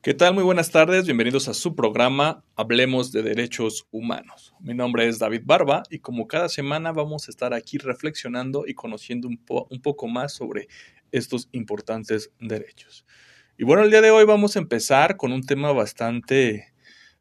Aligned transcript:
¿Qué 0.00 0.14
tal? 0.14 0.32
Muy 0.32 0.44
buenas 0.44 0.70
tardes, 0.70 1.06
bienvenidos 1.06 1.48
a 1.48 1.54
su 1.54 1.74
programa 1.74 2.44
Hablemos 2.54 3.10
de 3.10 3.24
Derechos 3.24 3.88
Humanos. 3.90 4.54
Mi 4.60 4.72
nombre 4.72 5.08
es 5.08 5.18
David 5.18 5.42
Barba 5.44 5.82
y 5.90 5.98
como 5.98 6.28
cada 6.28 6.48
semana 6.48 6.92
vamos 6.92 7.26
a 7.26 7.32
estar 7.32 7.52
aquí 7.52 7.78
reflexionando 7.78 8.62
y 8.64 8.74
conociendo 8.74 9.26
un, 9.26 9.38
poco 9.82 10.06
más 10.06 10.32
sobre 10.32 10.68
estos 11.10 11.48
importantes 11.50 12.30
derechos. 12.38 13.04
Y 13.58 13.64
bueno, 13.64 13.82
el 13.82 13.90
día 13.90 14.00
de 14.00 14.12
hoy 14.12 14.24
vamos 14.24 14.54
a 14.54 14.60
empezar 14.60 15.16
con 15.16 15.32
un 15.32 15.42
tema 15.42 15.72
bastante, 15.72 16.72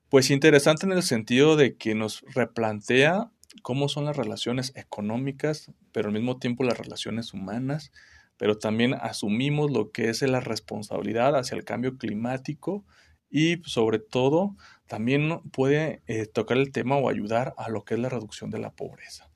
pues 0.08 0.30
interesante 0.30 0.86
en 0.86 0.92
el 0.92 1.02
sentido 1.02 1.56
de 1.56 1.78
que 1.78 1.96
nos 1.96 2.22
replantea 2.36 3.32
cómo 3.64 3.90
son 3.90 4.06
las 4.06 4.18
relaciones 4.18 4.72
económicas, 4.76 5.72
pero 5.92 6.10
al 6.10 6.14
mismo 6.14 6.38
tiempo 6.38 6.64
las 6.64 6.78
relaciones 6.78 7.34
humanas 7.34 7.92
pero 8.38 8.58
también 8.58 8.94
asumimos 8.94 9.72
lo 9.72 9.92
que 9.92 10.10
es 10.10 10.22
la 10.22 10.40
responsabilidad 10.40 11.36
hacia 11.36 11.56
el 11.58 11.64
cambio 11.64 11.98
climático 11.98 12.86
y 13.30 13.58
sobre 13.66 14.00
todo 14.00 14.56
también 14.88 15.42
puede 15.52 16.02
eh, 16.08 16.28
tocar 16.28 16.58
el 16.58 16.72
tema 16.72 16.96
o 16.98 17.10
ayudar 17.10 17.54
a 17.58 17.70
lo 17.70 17.84
que 17.84 17.96
es 17.96 18.00
la 18.00 18.10
reducción 18.10 18.50
de 18.50 18.60
la 18.60 18.72
pobreza. 18.72 19.30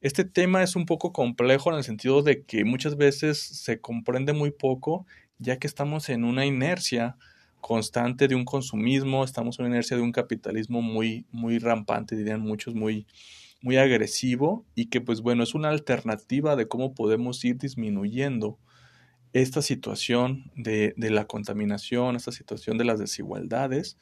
Este 0.00 0.24
tema 0.24 0.62
es 0.62 0.74
un 0.74 0.84
poco 0.84 1.12
complejo 1.12 1.70
en 1.70 1.76
el 1.76 1.84
sentido 1.84 2.22
de 2.22 2.44
que 2.44 2.64
muchas 2.64 2.96
veces 2.96 3.38
se 3.38 3.80
comprende 3.80 4.32
muy 4.32 4.50
poco 4.50 5.06
ya 5.38 5.58
que 5.58 5.66
estamos 5.66 6.08
en 6.08 6.24
una 6.24 6.46
inercia 6.46 7.16
constante 7.60 8.28
de 8.28 8.34
un 8.34 8.44
consumismo, 8.44 9.24
estamos 9.24 9.58
en 9.58 9.66
una 9.66 9.74
inercia 9.74 9.96
de 9.96 10.02
un 10.02 10.12
capitalismo 10.12 10.82
muy, 10.82 11.26
muy 11.30 11.58
rampante, 11.58 12.16
dirían 12.16 12.40
muchos, 12.40 12.74
muy, 12.74 13.06
muy 13.62 13.76
agresivo 13.76 14.66
y 14.74 14.86
que 14.86 15.00
pues 15.00 15.20
bueno, 15.22 15.42
es 15.42 15.54
una 15.54 15.70
alternativa 15.70 16.56
de 16.56 16.68
cómo 16.68 16.94
podemos 16.94 17.44
ir 17.44 17.56
disminuyendo 17.56 18.58
esta 19.32 19.62
situación 19.62 20.50
de, 20.56 20.94
la 20.96 21.26
contaminación, 21.26 22.16
esta 22.16 22.32
situación 22.32 22.76
de 22.76 22.84
las 22.84 22.98
desigualdades, 22.98 23.96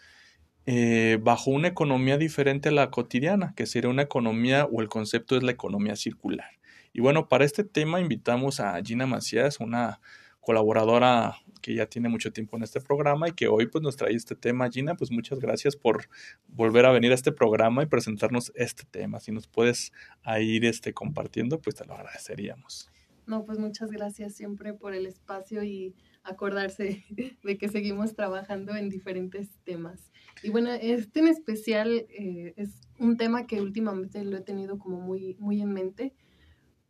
eh, 0.67 1.19
bajo 1.23 1.51
una 1.51 1.69
economía 1.69 2.19
diferente 2.19 2.71
a 2.71 2.73
la 2.73 2.91
cotidiana, 2.91 3.55
que 3.55 3.67
sería 3.67 3.91
una 3.91 4.03
economía 4.03 4.65
o 4.65 4.81
el 4.81 4.89
concepto 4.89 5.37
es 5.37 5.43
la 5.43 5.53
economía 5.53 5.95
circular. 5.95 6.51
Y 6.93 7.01
bueno, 7.01 7.29
para 7.29 7.45
este 7.45 7.63
tema 7.63 8.01
invitamos 8.01 8.59
a 8.59 8.81
Gina 8.83 9.07
Macías, 9.07 9.61
una 9.61 10.01
colaboradora 10.41 11.37
que 11.61 11.75
ya 11.75 11.87
tiene 11.87 12.09
mucho 12.09 12.33
tiempo 12.33 12.57
en 12.57 12.63
este 12.63 12.81
programa 12.81 13.29
y 13.29 13.33
que 13.33 13.49
hoy 13.49 13.67
pues 13.67 13.83
nos 13.83 13.97
trae 13.97 14.15
este 14.15 14.35
tema. 14.35 14.71
Gina, 14.71 14.95
pues 14.95 15.11
muchas 15.11 15.39
gracias 15.39 15.77
por 15.77 16.09
volver 16.49 16.87
a 16.87 16.93
venir 16.93 17.13
a 17.13 17.15
este 17.15 17.33
programa 17.33 17.83
y 17.83 17.87
presentarnos 17.87 18.53
este 18.55 18.85
tema. 18.91 19.21
Si 19.21 19.33
nos 19.33 19.47
puedes 19.47 19.93
ir 20.41 20.65
este, 20.65 20.95
compartiendo, 20.95 21.61
pues 21.61 21.77
te 21.77 21.85
lo 21.85 21.95
agradeceríamos. 21.95 22.91
No, 23.27 23.45
pues 23.45 23.59
muchas 23.59 23.91
gracias 23.91 24.35
siempre 24.35 24.75
por 24.75 24.95
el 24.95 25.07
espacio 25.07 25.63
y 25.63 25.95
acordarse 26.25 27.05
de 27.45 27.59
que 27.59 27.69
seguimos 27.69 28.15
trabajando 28.15 28.75
en 28.75 28.89
diferentes 28.89 29.51
temas. 29.65 30.11
Y 30.43 30.51
bueno, 30.51 30.73
este 30.73 31.21
en 31.21 31.29
especial 31.29 32.07
eh, 32.09 32.55
es 32.57 32.81
un 32.99 33.17
tema 33.17 33.47
que 33.47 33.61
últimamente 33.61 34.25
lo 34.25 34.39
he 34.39 34.41
tenido 34.41 34.79
como 34.79 35.01
muy, 35.01 35.37
muy 35.39 35.61
en 35.61 35.73
mente 35.73 36.15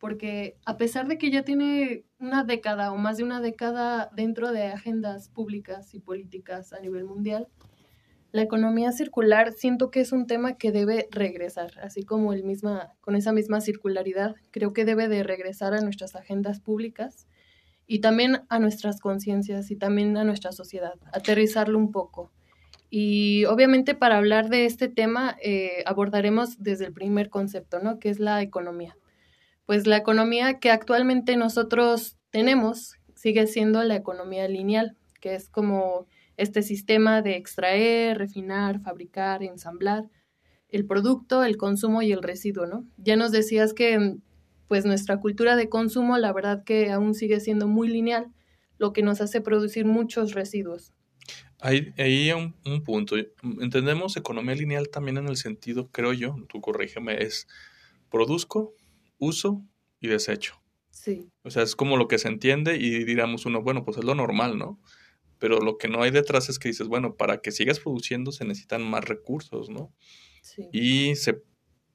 porque 0.01 0.57
a 0.65 0.79
pesar 0.79 1.07
de 1.07 1.19
que 1.19 1.31
ya 1.31 1.45
tiene 1.45 2.07
una 2.21 2.45
década 2.45 2.93
o 2.93 2.97
más 2.97 3.17
de 3.17 3.25
una 3.25 3.41
década 3.41 4.11
dentro 4.15 4.53
de 4.53 4.65
agendas 4.65 5.29
públicas 5.29 5.95
y 5.95 6.01
políticas 6.01 6.73
a 6.73 6.81
nivel 6.81 7.05
mundial, 7.05 7.49
la 8.33 8.43
economía 8.43 8.93
circular 8.93 9.53
siento 9.53 9.91
que 9.91 10.01
es 10.01 10.13
un 10.13 10.27
tema 10.27 10.57
que 10.57 10.71
debe 10.71 11.09
regresar, 11.11 11.73
así 11.83 12.05
como 12.05 12.33
el 12.33 12.45
misma, 12.45 12.93
con 13.01 13.17
esa 13.17 13.33
misma 13.33 13.61
circularidad, 13.61 14.37
creo 14.53 14.73
que 14.73 14.85
debe 14.85 15.09
de 15.09 15.25
regresar 15.25 15.75
a 15.75 15.81
nuestras 15.81 16.15
agendas 16.15 16.61
públicas 16.61 17.27
y 17.89 18.01
también 18.01 18.43
a 18.49 18.61
nuestras 18.61 19.01
conciencias 19.01 19.71
y 19.73 19.77
también 19.77 20.17
a 20.17 20.23
nuestra 20.23 20.53
sociedad, 20.53 20.95
aterrizarlo 21.13 21.77
un 21.77 21.91
poco. 21.91 22.31
Y 22.89 23.47
obviamente 23.47 23.95
para 23.95 24.19
hablar 24.19 24.49
de 24.49 24.67
este 24.67 24.89
tema 24.89 25.37
eh, 25.43 25.83
abordaremos 25.87 26.63
desde 26.63 26.87
el 26.87 26.93
primer 26.93 27.31
concepto, 27.31 27.81
¿no? 27.81 27.99
Que 27.99 28.11
es 28.11 28.21
la 28.21 28.43
economía 28.43 28.97
pues 29.71 29.87
la 29.87 29.99
economía 29.99 30.59
que 30.59 30.73
actualmente 30.73 31.37
nosotros 31.37 32.17
tenemos 32.31 32.95
sigue 33.15 33.47
siendo 33.47 33.85
la 33.85 33.95
economía 33.95 34.49
lineal, 34.49 34.97
que 35.21 35.37
es 35.37 35.49
como 35.49 36.09
este 36.37 36.63
sistema 36.63 37.23
de 37.23 37.37
extraer, 37.37 38.19
refinar, 38.19 38.81
fabricar, 38.81 39.45
ensamblar 39.45 40.11
el 40.71 40.87
producto, 40.87 41.45
el 41.45 41.57
consumo 41.57 42.03
y 42.03 42.11
el 42.11 42.21
residuo, 42.21 42.67
¿no? 42.67 42.85
Ya 42.97 43.15
nos 43.15 43.31
decías 43.31 43.73
que 43.73 44.17
pues 44.67 44.87
nuestra 44.87 45.21
cultura 45.21 45.55
de 45.55 45.69
consumo, 45.69 46.19
la 46.19 46.33
verdad 46.33 46.65
que 46.65 46.91
aún 46.91 47.15
sigue 47.15 47.39
siendo 47.39 47.69
muy 47.69 47.87
lineal, 47.87 48.27
lo 48.77 48.93
que 48.93 49.05
nos 49.05 49.21
hace 49.21 49.41
producir 49.41 49.85
muchos 49.85 50.35
residuos. 50.35 50.93
Ahí, 51.61 51.95
hay 51.97 52.33
un, 52.33 52.57
un, 52.67 52.83
punto. 52.83 53.15
Entendemos 53.61 54.17
economía 54.17 54.57
lineal 54.57 54.89
también 54.89 55.19
en 55.19 55.29
el 55.29 55.37
sentido, 55.37 55.91
creo 55.93 56.13
yo, 56.13 56.35
tú 56.49 56.61
corrígeme, 56.61 57.23
es 57.23 57.47
produzco, 58.11 58.75
uso 59.21 59.65
y 60.01 60.09
desecho. 60.09 60.61
Sí. 60.91 61.31
O 61.45 61.51
sea, 61.51 61.63
es 61.63 61.77
como 61.77 61.97
lo 61.97 62.09
que 62.09 62.19
se 62.19 62.29
entiende 62.29 62.77
y 62.77 63.05
diríamos 63.05 63.47
uno, 63.47 63.63
bueno, 63.63 63.85
pues 63.85 63.99
es 63.99 64.05
lo 64.05 64.15
normal, 64.17 64.59
¿no? 64.59 64.81
Pero 65.39 65.61
lo 65.61 65.79
que 65.79 65.89
no 65.89 66.03
hay 66.03 66.11
detrás 66.11 66.49
es 66.49 66.59
que 66.59 66.69
dices, 66.69 66.89
bueno, 66.89 67.15
para 67.15 67.41
que 67.41 67.53
sigas 67.53 67.79
produciendo 67.79 68.33
se 68.33 68.45
necesitan 68.45 68.83
más 68.83 69.05
recursos, 69.05 69.71
¿no? 69.71 69.95
Sí. 70.43 70.69
Y 70.73 71.17
se 71.17 71.43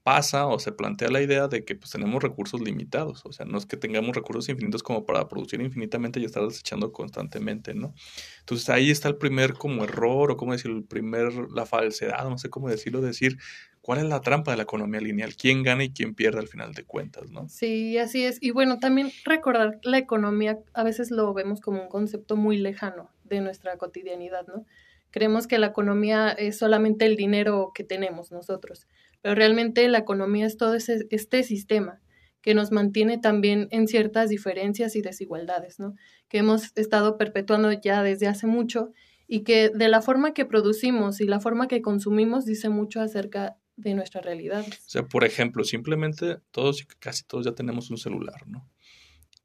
pasa 0.05 0.45
o 0.45 0.59
se 0.59 0.71
plantea 0.71 1.09
la 1.09 1.19
idea 1.19 1.47
de 1.47 1.65
que 1.65 1.75
pues 1.75 1.89
tenemos 1.89 2.21
recursos 2.21 2.61
limitados, 2.61 3.25
o 3.25 3.31
sea, 3.31 3.43
no 3.47 3.57
es 3.57 3.65
que 3.65 3.75
tengamos 3.75 4.15
recursos 4.15 4.47
infinitos 4.49 4.83
como 4.83 5.03
para 5.03 5.27
producir 5.27 5.59
infinitamente 5.61 6.19
y 6.19 6.25
estar 6.25 6.47
desechando 6.47 6.91
constantemente, 6.91 7.73
¿no? 7.73 7.95
Entonces 8.41 8.69
ahí 8.69 8.91
está 8.91 9.09
el 9.09 9.17
primer 9.17 9.55
como 9.55 9.83
error 9.83 10.29
o 10.29 10.37
como 10.37 10.51
decir, 10.51 10.69
el 10.69 10.83
primer, 10.83 11.33
la 11.51 11.65
falsedad, 11.65 12.29
no 12.29 12.37
sé 12.37 12.51
cómo 12.51 12.69
decirlo, 12.69 13.01
decir, 13.01 13.39
¿cuál 13.85 13.99
es 13.99 14.05
la 14.05 14.19
trampa 14.19 14.49
de 14.49 14.57
la 14.57 14.63
economía 14.63 14.99
lineal? 14.99 15.35
¿Quién 15.35 15.61
gana 15.61 15.83
y 15.83 15.91
quién 15.91 16.15
pierde 16.15 16.39
al 16.39 16.47
final 16.47 16.73
de 16.73 16.85
cuentas, 16.85 17.29
no? 17.29 17.47
Sí, 17.49 17.99
así 17.99 18.25
es. 18.25 18.41
Y 18.41 18.49
bueno, 18.49 18.79
también 18.79 19.11
recordar 19.25 19.79
la 19.83 19.99
economía 19.99 20.57
a 20.73 20.83
veces 20.83 21.11
lo 21.11 21.31
vemos 21.35 21.61
como 21.61 21.83
un 21.83 21.87
concepto 21.87 22.35
muy 22.35 22.57
lejano 22.57 23.11
de 23.25 23.41
nuestra 23.41 23.77
cotidianidad, 23.77 24.47
¿no? 24.47 24.65
Creemos 25.11 25.45
que 25.45 25.59
la 25.59 25.67
economía 25.67 26.29
es 26.31 26.57
solamente 26.57 27.05
el 27.05 27.15
dinero 27.15 27.73
que 27.75 27.83
tenemos 27.83 28.31
nosotros, 28.31 28.87
pero 29.21 29.35
realmente 29.35 29.87
la 29.87 29.99
economía 29.99 30.47
es 30.47 30.57
todo 30.57 30.73
ese, 30.73 31.05
este 31.11 31.43
sistema 31.43 32.01
que 32.41 32.55
nos 32.55 32.71
mantiene 32.71 33.19
también 33.19 33.67
en 33.69 33.87
ciertas 33.87 34.29
diferencias 34.29 34.95
y 34.95 35.03
desigualdades, 35.03 35.79
¿no? 35.79 35.93
Que 36.27 36.39
hemos 36.39 36.75
estado 36.75 37.19
perpetuando 37.19 37.71
ya 37.71 38.01
desde 38.01 38.25
hace 38.25 38.47
mucho 38.47 38.93
y 39.27 39.43
que 39.43 39.69
de 39.69 39.89
la 39.89 40.01
forma 40.01 40.33
que 40.33 40.45
producimos 40.45 41.21
y 41.21 41.25
la 41.25 41.39
forma 41.39 41.67
que 41.67 41.83
consumimos 41.83 42.45
dice 42.45 42.69
mucho 42.69 42.99
acerca 42.99 43.57
de 43.75 43.93
nuestra 43.93 44.21
realidad. 44.21 44.65
O 44.67 44.89
sea, 44.89 45.03
por 45.03 45.23
ejemplo, 45.23 45.63
simplemente 45.63 46.37
todos, 46.51 46.85
casi 46.99 47.23
todos 47.23 47.45
ya 47.45 47.53
tenemos 47.53 47.89
un 47.89 47.97
celular, 47.97 48.47
¿no? 48.47 48.69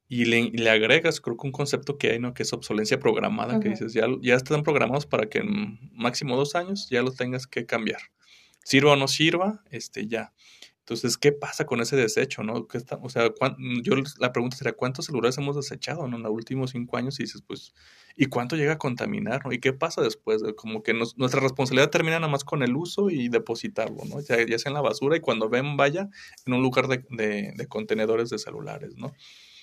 Y 0.09 0.25
le, 0.25 0.71
agregas, 0.71 1.21
creo 1.21 1.37
que 1.37 1.47
un 1.47 1.53
concepto 1.53 1.97
que 1.97 2.11
hay, 2.11 2.19
¿no? 2.19 2.35
Que 2.35 2.43
es 2.43 2.53
obsolencia 2.53 2.99
programada, 2.99 3.61
que 3.61 3.69
dices, 3.69 3.93
ya, 3.93 4.07
ya 4.21 4.35
están 4.35 4.65
programados 4.65 5.07
para 5.07 5.29
que 5.29 5.39
en 5.39 5.79
máximo 5.93 6.37
dos 6.37 6.57
años 6.57 6.89
ya 6.91 7.01
lo 7.03 7.13
tengas 7.13 7.47
que 7.47 7.65
cambiar 7.65 8.01
sirva 8.65 8.93
o 8.93 8.97
no 8.97 9.09
sirva, 9.09 9.63
este, 9.71 10.07
ya. 10.07 10.33
Entonces, 10.91 11.17
¿qué 11.19 11.31
pasa 11.31 11.67
con 11.67 11.81
ese 11.81 11.95
desecho, 11.95 12.43
no? 12.43 12.67
¿Qué 12.67 12.77
está, 12.77 12.99
o 13.01 13.09
sea, 13.09 13.31
yo 13.85 13.95
la 14.19 14.33
pregunta 14.33 14.57
sería, 14.57 14.73
¿cuántos 14.73 15.05
celulares 15.07 15.39
hemos 15.39 15.55
desechado 15.55 16.05
en 16.05 16.21
los 16.21 16.33
últimos 16.33 16.73
cinco 16.73 16.97
años? 16.97 17.21
Y 17.21 17.23
dices, 17.23 17.45
pues, 17.47 17.75
¿y 18.17 18.27
cuánto 18.27 18.57
llega 18.57 18.73
a 18.73 18.79
contaminar, 18.79 19.47
no? 19.47 19.53
¿Y 19.53 19.61
qué 19.61 19.73
pasa 19.73 20.03
después? 20.03 20.43
Como 20.57 20.83
que 20.83 20.93
nuestra 20.93 21.41
responsabilidad 21.41 21.91
termina 21.91 22.19
nada 22.19 22.33
más 22.33 22.43
con 22.43 22.65
el 22.65 22.75
uso 22.75 23.09
y 23.09 23.29
depositarlo, 23.29 24.03
¿no? 24.05 24.21
Ya, 24.21 24.45
ya 24.45 24.59
sea 24.59 24.71
en 24.71 24.75
la 24.75 24.81
basura 24.81 25.17
y 25.17 25.21
cuando 25.21 25.49
ven, 25.49 25.77
vaya 25.77 26.09
en 26.45 26.55
un 26.55 26.61
lugar 26.61 26.89
de, 26.89 27.05
de, 27.11 27.53
de 27.55 27.67
contenedores 27.69 28.29
de 28.29 28.39
celulares, 28.39 28.97
¿no? 28.97 29.13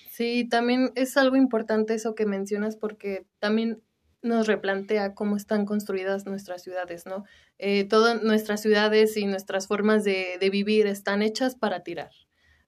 Sí, 0.09 0.47
también 0.49 0.93
es 0.95 1.17
algo 1.17 1.35
importante 1.35 1.93
eso 1.93 2.15
que 2.15 2.25
mencionas 2.25 2.77
porque 2.77 3.27
también 3.39 3.83
nos 4.21 4.47
replantea 4.47 5.13
cómo 5.13 5.37
están 5.37 5.65
construidas 5.65 6.25
nuestras 6.25 6.63
ciudades, 6.63 7.05
¿no? 7.05 7.23
Eh, 7.59 7.85
todas 7.85 8.21
nuestras 8.23 8.61
ciudades 8.61 9.17
y 9.17 9.25
nuestras 9.25 9.67
formas 9.67 10.03
de, 10.03 10.37
vivir 10.51 10.87
están 10.87 11.21
hechas 11.21 11.55
para 11.55 11.83
tirar. 11.83 12.11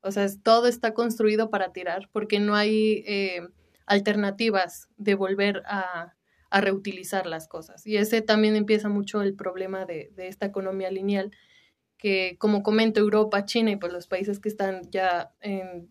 O 0.01 0.12
sea, 0.12 0.28
todo 0.44 0.68
está 0.68 0.94
construido 0.94 1.50
para 1.50 1.72
tirar 1.74 2.10
porque 2.12 2.40
no 2.40 2.56
hay 2.56 3.04
eh, 3.06 3.42
alternativas 3.86 4.90
de 4.98 5.16
volver 5.16 5.63
a, 5.66 6.16
reutilizar 6.51 7.28
las 7.28 7.48
cosas. 7.48 7.86
Y 7.86 7.98
ese 7.98 8.24
también 8.24 8.56
empieza 8.56 8.90
mucho 8.90 9.22
el 9.22 9.36
problema 9.36 9.86
de, 9.86 10.12
de, 10.16 10.28
esta 10.28 10.48
economía 10.48 10.90
lineal, 10.90 11.30
que 12.00 12.38
como 12.40 12.63
comento, 12.63 13.00
Europa, 13.00 13.46
China 13.46 13.69
y 13.69 13.75
pues 13.75 13.94
los 13.94 14.07
países 14.07 14.40
que 14.40 14.50
están 14.50 14.90
ya 14.90 15.31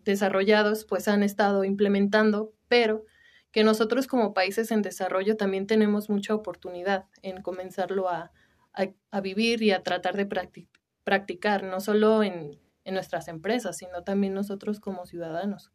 desarrollados, 0.04 0.84
pues 0.84 1.06
han 1.06 1.22
estado 1.22 1.62
implementando, 1.62 2.52
pero 2.66 3.04
que 3.50 3.64
nosotros 3.64 4.06
como 4.06 4.34
países 4.34 4.70
en 4.70 4.82
desarrollo 4.82 5.36
también 5.36 5.66
tenemos 5.66 6.10
mucha 6.10 6.34
oportunidad 6.34 7.06
en 7.22 7.42
comenzarlo 7.42 8.08
a, 8.08 8.32
vivir 9.22 9.62
y 9.62 9.72
a 9.72 9.82
tratar 9.82 10.16
de 10.16 10.26
practicar, 11.04 11.64
no 11.64 11.80
solo 11.80 12.22
en, 12.22 12.58
nuestras 12.84 13.28
empresas, 13.28 13.76
sino 13.76 14.02
también 14.02 14.32
nosotros 14.32 14.80
como 14.80 15.04
ciudadanos. 15.04 15.70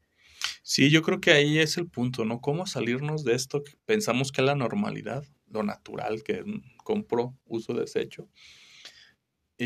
Sí, 0.63 0.89
yo 0.89 1.03
creo 1.03 1.21
que 1.21 1.31
ahí 1.31 1.59
es 1.59 1.77
el 1.77 1.87
punto, 1.87 2.25
¿no? 2.25 2.41
¿Cómo 2.41 2.65
salirnos 2.65 3.23
de 3.23 3.35
esto 3.35 3.63
que 3.63 3.73
pensamos 3.85 4.31
que 4.31 4.41
es 4.41 4.47
la 4.47 4.55
normalidad, 4.55 5.23
lo 5.47 5.61
natural, 5.61 6.23
que 6.23 6.43
compro, 6.83 7.37
uso, 7.45 7.75
desecho? 7.75 8.27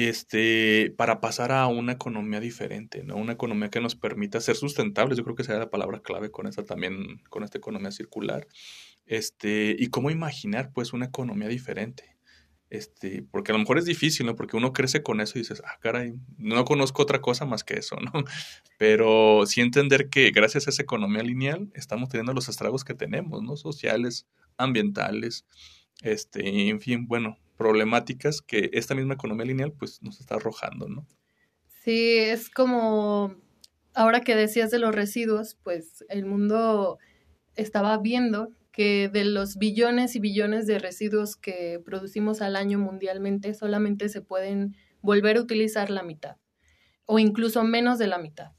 Este, 0.05 0.93
para 0.97 1.21
pasar 1.21 1.51
a 1.51 1.65
una 1.67 1.93
economía 1.93 2.39
diferente, 2.39 3.03
¿no? 3.03 3.15
Una 3.15 3.33
economía 3.33 3.69
que 3.69 3.81
nos 3.81 3.95
permita 3.95 4.39
ser 4.41 4.55
sustentables, 4.55 5.17
yo 5.17 5.23
creo 5.23 5.35
que 5.35 5.43
sería 5.43 5.59
la 5.59 5.69
palabra 5.69 6.01
clave 6.01 6.29
con 6.29 6.45
esta 6.45 6.63
también, 6.63 7.23
con 7.29 7.43
esta 7.43 7.57
economía 7.57 7.91
circular. 7.91 8.47
Este, 9.05 9.75
y 9.77 9.87
cómo 9.87 10.11
imaginar, 10.11 10.71
pues, 10.73 10.93
una 10.93 11.05
economía 11.05 11.47
diferente 11.47 12.17
este, 12.69 13.23
porque 13.31 13.51
a 13.51 13.53
lo 13.53 13.59
mejor 13.59 13.77
es 13.77 13.85
difícil, 13.85 14.25
¿no? 14.25 14.35
Porque 14.35 14.57
uno 14.57 14.73
crece 14.73 15.01
con 15.01 15.21
eso 15.21 15.37
y 15.37 15.41
dices, 15.41 15.61
ah, 15.65 15.77
caray, 15.79 16.13
no 16.37 16.65
conozco 16.65 17.01
otra 17.01 17.21
cosa 17.21 17.45
más 17.45 17.63
que 17.63 17.75
eso, 17.75 17.95
¿no? 17.97 18.11
Pero 18.77 19.45
sí 19.45 19.61
entender 19.61 20.09
que 20.09 20.31
gracias 20.31 20.67
a 20.67 20.71
esa 20.71 20.81
economía 20.81 21.23
lineal 21.23 21.71
estamos 21.73 22.09
teniendo 22.09 22.33
los 22.33 22.49
estragos 22.49 22.83
que 22.83 22.93
tenemos, 22.93 23.41
¿no? 23.41 23.55
Sociales, 23.55 24.27
ambientales, 24.57 25.45
este, 26.01 26.69
en 26.69 26.81
fin, 26.81 27.07
bueno, 27.07 27.37
problemáticas 27.57 28.41
que 28.41 28.69
esta 28.73 28.95
misma 28.95 29.15
economía 29.15 29.45
lineal 29.45 29.73
pues 29.73 30.01
nos 30.01 30.19
está 30.19 30.35
arrojando, 30.35 30.87
¿no? 30.87 31.07
Sí, 31.83 32.17
es 32.17 32.49
como, 32.49 33.35
ahora 33.93 34.21
que 34.21 34.35
decías 34.35 34.71
de 34.71 34.79
los 34.79 34.93
residuos, 34.93 35.57
pues 35.63 36.05
el 36.09 36.25
mundo 36.25 36.99
estaba 37.55 37.97
viendo 37.97 38.51
que 38.71 39.09
de 39.09 39.25
los 39.25 39.57
billones 39.57 40.15
y 40.15 40.19
billones 40.19 40.67
de 40.67 40.79
residuos 40.79 41.35
que 41.35 41.81
producimos 41.83 42.41
al 42.41 42.55
año 42.55 42.77
mundialmente, 42.77 43.53
solamente 43.53 44.07
se 44.09 44.21
pueden 44.21 44.75
volver 45.01 45.37
a 45.37 45.41
utilizar 45.41 45.89
la 45.89 46.03
mitad 46.03 46.37
o 47.05 47.17
incluso 47.17 47.63
menos 47.63 47.97
de 47.97 48.07
la 48.07 48.19
mitad. 48.19 48.51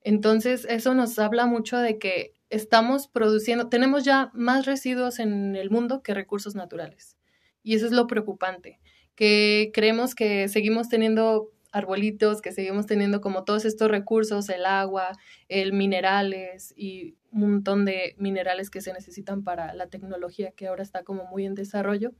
Entonces, 0.00 0.66
eso 0.68 0.94
nos 0.94 1.18
habla 1.18 1.46
mucho 1.46 1.76
de 1.78 1.98
que 1.98 2.32
estamos 2.48 3.06
produciendo, 3.06 3.68
tenemos 3.68 4.04
ya 4.04 4.30
más 4.34 4.66
residuos 4.66 5.18
en 5.18 5.54
el 5.54 5.70
mundo 5.70 6.02
que 6.02 6.14
recursos 6.14 6.54
naturales. 6.54 7.19
Y 7.62 7.74
eso 7.74 7.86
es 7.86 7.92
lo 7.92 8.06
preocupante, 8.06 8.80
que 9.14 9.70
creemos 9.74 10.14
que 10.14 10.48
seguimos 10.48 10.88
teniendo 10.88 11.50
arbolitos, 11.72 12.40
que 12.40 12.52
seguimos 12.52 12.86
teniendo 12.86 13.20
como 13.20 13.44
todos 13.44 13.64
estos 13.64 13.90
recursos, 13.90 14.48
el 14.48 14.66
agua, 14.66 15.12
el 15.48 15.72
minerales 15.72 16.74
y 16.76 17.16
un 17.30 17.40
montón 17.52 17.84
de 17.84 18.14
minerales 18.18 18.70
que 18.70 18.80
se 18.80 18.92
necesitan 18.92 19.44
para 19.44 19.74
la 19.74 19.86
tecnología 19.86 20.52
que 20.52 20.66
ahora 20.66 20.82
está 20.82 21.04
como 21.04 21.24
muy 21.26 21.46
en 21.46 21.54
desarrollo. 21.54 22.12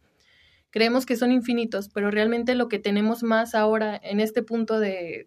Creemos 0.70 1.04
que 1.04 1.16
son 1.16 1.32
infinitos, 1.32 1.88
pero 1.88 2.10
realmente 2.10 2.54
lo 2.54 2.68
que 2.68 2.78
tenemos 2.78 3.24
más 3.24 3.54
ahora 3.56 3.98
en 4.02 4.20
este 4.20 4.42
punto 4.42 4.78
de, 4.78 5.26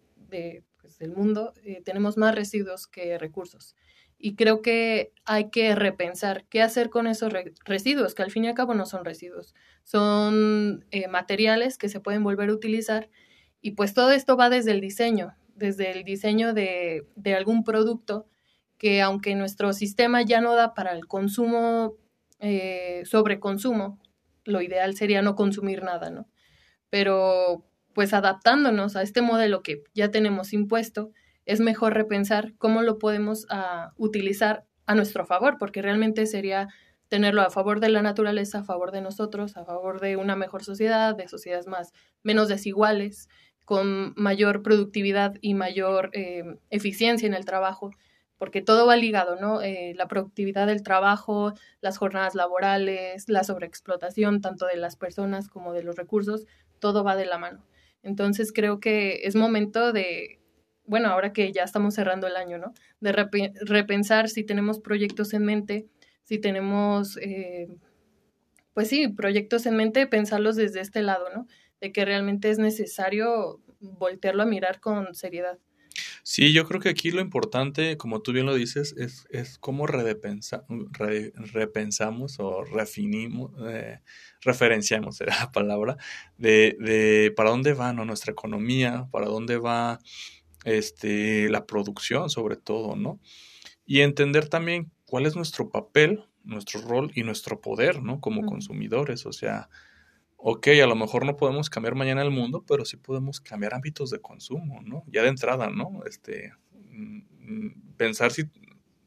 pues, 0.80 0.98
del 0.98 1.12
mundo, 1.12 1.52
eh, 1.64 1.82
tenemos 1.84 2.16
más 2.16 2.34
residuos 2.34 2.86
que 2.86 3.18
recursos. 3.18 3.76
Y 4.24 4.36
creo 4.36 4.62
que 4.62 5.12
hay 5.26 5.50
que 5.50 5.74
repensar 5.74 6.46
qué 6.48 6.62
hacer 6.62 6.88
con 6.88 7.06
esos 7.06 7.30
residuos, 7.66 8.14
que 8.14 8.22
al 8.22 8.30
fin 8.30 8.44
y 8.44 8.48
al 8.48 8.54
cabo 8.54 8.72
no 8.72 8.86
son 8.86 9.04
residuos, 9.04 9.54
son 9.82 10.86
eh, 10.92 11.08
materiales 11.08 11.76
que 11.76 11.90
se 11.90 12.00
pueden 12.00 12.24
volver 12.24 12.48
a 12.48 12.54
utilizar 12.54 13.10
y 13.60 13.72
pues 13.72 13.92
todo 13.92 14.12
esto 14.12 14.38
va 14.38 14.48
desde 14.48 14.70
el 14.70 14.80
diseño, 14.80 15.34
desde 15.56 15.90
el 15.90 16.04
diseño 16.04 16.54
de, 16.54 17.06
algún 17.36 17.64
producto 17.64 18.26
que 18.78 19.02
aunque 19.02 19.34
nuestro 19.34 19.74
sistema 19.74 20.22
ya 20.22 20.40
no 20.40 20.54
da 20.54 20.72
para 20.72 20.92
el 20.92 21.06
consumo, 21.06 21.98
eh, 22.40 23.02
sobreconsumo, 23.04 24.00
lo 24.44 24.62
ideal 24.62 24.96
sería 24.96 25.20
no 25.20 25.34
consumir 25.34 25.82
nada, 25.82 26.08
¿no? 26.08 26.30
Pero 26.88 27.62
pues 27.92 28.14
adaptándonos 28.14 28.96
a 28.96 29.02
este 29.02 29.20
modelo 29.20 29.62
que 29.62 29.82
ya 29.92 30.10
tenemos 30.10 30.54
impuesto, 30.54 31.12
es 31.46 31.60
mejor 31.60 31.94
repensar 31.94 32.54
cómo 32.58 32.82
lo 32.82 32.98
podemos 32.98 33.46
ah, 33.50 33.92
utilizar 33.96 34.64
a 34.86 34.94
nuestro 34.94 35.26
favor, 35.26 35.56
porque 35.58 35.82
realmente 35.82 36.26
sería 36.26 36.68
tenerlo 37.08 37.42
a 37.42 37.50
favor 37.50 37.80
de 37.80 37.90
la 37.90 38.02
naturaleza, 38.02 38.60
a 38.60 38.64
favor 38.64 38.90
de 38.90 39.00
nosotros, 39.00 39.56
a 39.56 39.64
favor 39.64 40.00
de 40.00 40.16
una 40.16 40.36
mejor 40.36 40.64
sociedad, 40.64 41.14
de 41.14 41.28
sociedades 41.28 41.66
más 41.66 41.92
menos 42.22 42.48
desiguales, 42.48 43.28
con 43.64 44.14
mayor 44.16 44.62
productividad 44.62 45.36
y 45.40 45.54
mayor 45.54 46.10
eh, 46.12 46.58
eficiencia 46.70 47.26
en 47.26 47.34
el 47.34 47.44
trabajo, 47.44 47.90
porque 48.36 48.62
todo 48.62 48.86
va 48.86 48.96
ligado, 48.96 49.36
¿no? 49.36 49.62
Eh, 49.62 49.94
la 49.96 50.06
productividad 50.06 50.66
del 50.66 50.82
trabajo, 50.82 51.54
las 51.80 51.96
jornadas 51.96 52.34
laborales, 52.34 53.28
la 53.28 53.44
sobreexplotación 53.44 54.40
tanto 54.40 54.66
de 54.66 54.76
las 54.76 54.96
personas 54.96 55.48
como 55.48 55.72
de 55.72 55.82
los 55.82 55.96
recursos, 55.96 56.46
todo 56.78 57.04
va 57.04 57.16
de 57.16 57.26
la 57.26 57.38
mano. 57.38 57.64
Entonces 58.02 58.52
creo 58.52 58.80
que 58.80 59.20
es 59.24 59.34
momento 59.34 59.92
de, 59.92 60.40
bueno, 60.86 61.08
ahora 61.08 61.32
que 61.32 61.52
ya 61.52 61.62
estamos 61.62 61.94
cerrando 61.94 62.26
el 62.26 62.36
año, 62.36 62.58
¿no? 62.58 62.72
De 63.00 63.12
repensar 63.12 64.28
si 64.28 64.44
tenemos 64.44 64.80
proyectos 64.80 65.34
en 65.34 65.44
mente, 65.44 65.86
si 66.22 66.38
tenemos, 66.38 67.18
eh, 67.18 67.68
pues 68.72 68.88
sí, 68.88 69.08
proyectos 69.08 69.66
en 69.66 69.76
mente, 69.76 70.06
pensarlos 70.06 70.56
desde 70.56 70.80
este 70.80 71.02
lado, 71.02 71.26
¿no? 71.34 71.46
de 71.84 71.92
que 71.92 72.04
realmente 72.06 72.50
es 72.50 72.58
necesario 72.58 73.60
voltearlo 73.78 74.42
a 74.42 74.46
mirar 74.46 74.80
con 74.80 75.14
seriedad. 75.14 75.58
Sí, 76.22 76.54
yo 76.54 76.66
creo 76.66 76.80
que 76.80 76.88
aquí 76.88 77.10
lo 77.10 77.20
importante, 77.20 77.98
como 77.98 78.22
tú 78.22 78.32
bien 78.32 78.46
lo 78.46 78.54
dices, 78.54 78.94
es, 78.96 79.26
es 79.28 79.58
cómo 79.58 79.86
repensamos 79.86 82.40
o 82.40 82.64
refinimos, 82.64 83.52
eh, 83.68 84.00
referenciamos 84.40 85.20
la 85.26 85.52
palabra, 85.52 85.98
de, 86.38 86.74
de, 86.80 87.34
para 87.36 87.50
dónde 87.50 87.74
va 87.74 87.92
nuestra 87.92 88.32
economía, 88.32 89.06
para 89.12 89.26
dónde 89.26 89.58
va 89.58 89.98
este, 90.64 91.48
la 91.50 91.66
producción 91.66 92.30
sobre 92.30 92.56
todo, 92.56 92.96
¿no? 92.96 93.20
Y 93.86 94.00
entender 94.00 94.48
también 94.48 94.90
cuál 95.06 95.26
es 95.26 95.36
nuestro 95.36 95.70
papel, 95.70 96.24
nuestro 96.44 96.80
rol 96.82 97.12
y 97.14 97.22
nuestro 97.22 97.60
poder, 97.60 98.02
¿no? 98.02 98.20
Como 98.20 98.44
consumidores, 98.46 99.26
o 99.26 99.32
sea, 99.32 99.68
ok, 100.36 100.68
a 100.82 100.86
lo 100.86 100.96
mejor 100.96 101.24
no 101.26 101.36
podemos 101.36 101.70
cambiar 101.70 101.94
mañana 101.94 102.22
el 102.22 102.30
mundo, 102.30 102.64
pero 102.66 102.84
sí 102.84 102.96
podemos 102.96 103.40
cambiar 103.40 103.74
hábitos 103.74 104.10
de 104.10 104.20
consumo, 104.20 104.82
¿no? 104.82 105.04
Ya 105.06 105.22
de 105.22 105.28
entrada, 105.28 105.70
¿no? 105.70 106.02
Este, 106.06 106.52
mm, 106.90 107.18
mm, 107.40 107.96
pensar 107.96 108.30
si, 108.32 108.44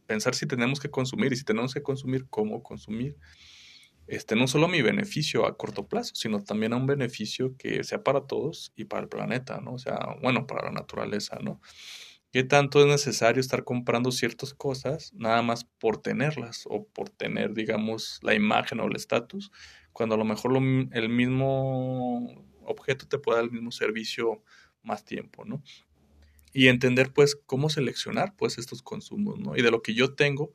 pensar 0.08 0.36
si 0.36 0.48
tenemos 0.48 0.80
que 0.80 0.90
consumir 0.90 1.34
y 1.34 1.36
si 1.36 1.44
tenemos 1.44 1.74
que 1.74 1.84
consumir, 1.84 2.28
cómo 2.30 2.64
consumir. 2.64 3.18
Este, 4.08 4.36
no 4.36 4.48
solo 4.48 4.68
mi 4.68 4.82
beneficio 4.82 5.46
a 5.46 5.58
corto 5.58 5.88
plazo, 5.88 6.16
sino 6.16 6.42
también 6.42 6.74
a 6.74 6.78
un 6.78 6.88
beneficio 6.88 7.56
que 7.58 7.84
sea 7.84 8.04
para 8.04 8.22
todos 8.22 8.72
y 8.76 8.86
para 8.86 9.04
el 9.04 9.10
planeta, 9.10 9.60
¿no? 9.62 9.74
O 9.74 9.80
sea, 9.80 10.00
bueno, 10.22 10.48
para 10.48 10.66
la 10.66 10.72
naturaleza, 10.72 11.40
¿no? 11.42 11.62
¿Qué 12.32 12.44
tanto 12.44 12.82
es 12.82 12.88
necesario 12.88 13.42
estar 13.42 13.64
comprando 13.64 14.12
ciertas 14.12 14.54
cosas 14.54 15.14
nada 15.14 15.42
más 15.42 15.64
por 15.64 16.02
tenerlas 16.02 16.64
o 16.70 16.86
por 16.88 17.10
tener, 17.10 17.54
digamos, 17.54 18.20
la 18.22 18.34
imagen 18.34 18.80
o 18.80 18.86
el 18.88 18.96
estatus? 18.96 19.52
cuando 19.98 20.14
a 20.14 20.20
lo 20.20 20.26
mejor 20.26 20.56
el 20.56 21.10
mismo 21.10 22.46
objeto 22.64 23.08
te 23.08 23.18
puede 23.18 23.38
dar 23.40 23.46
el 23.46 23.52
mismo 23.52 23.72
servicio 23.72 24.44
más 24.84 25.04
tiempo, 25.04 25.44
¿no? 25.44 25.64
Y 26.54 26.68
entender, 26.68 27.14
pues, 27.14 27.36
cómo 27.36 27.72
seleccionar, 27.72 28.36
pues, 28.38 28.60
estos 28.60 28.84
consumos, 28.84 29.40
¿no? 29.40 29.56
Y 29.58 29.64
de 29.64 29.72
lo 29.72 29.82
que 29.82 29.96
yo 29.96 30.14
tengo, 30.14 30.54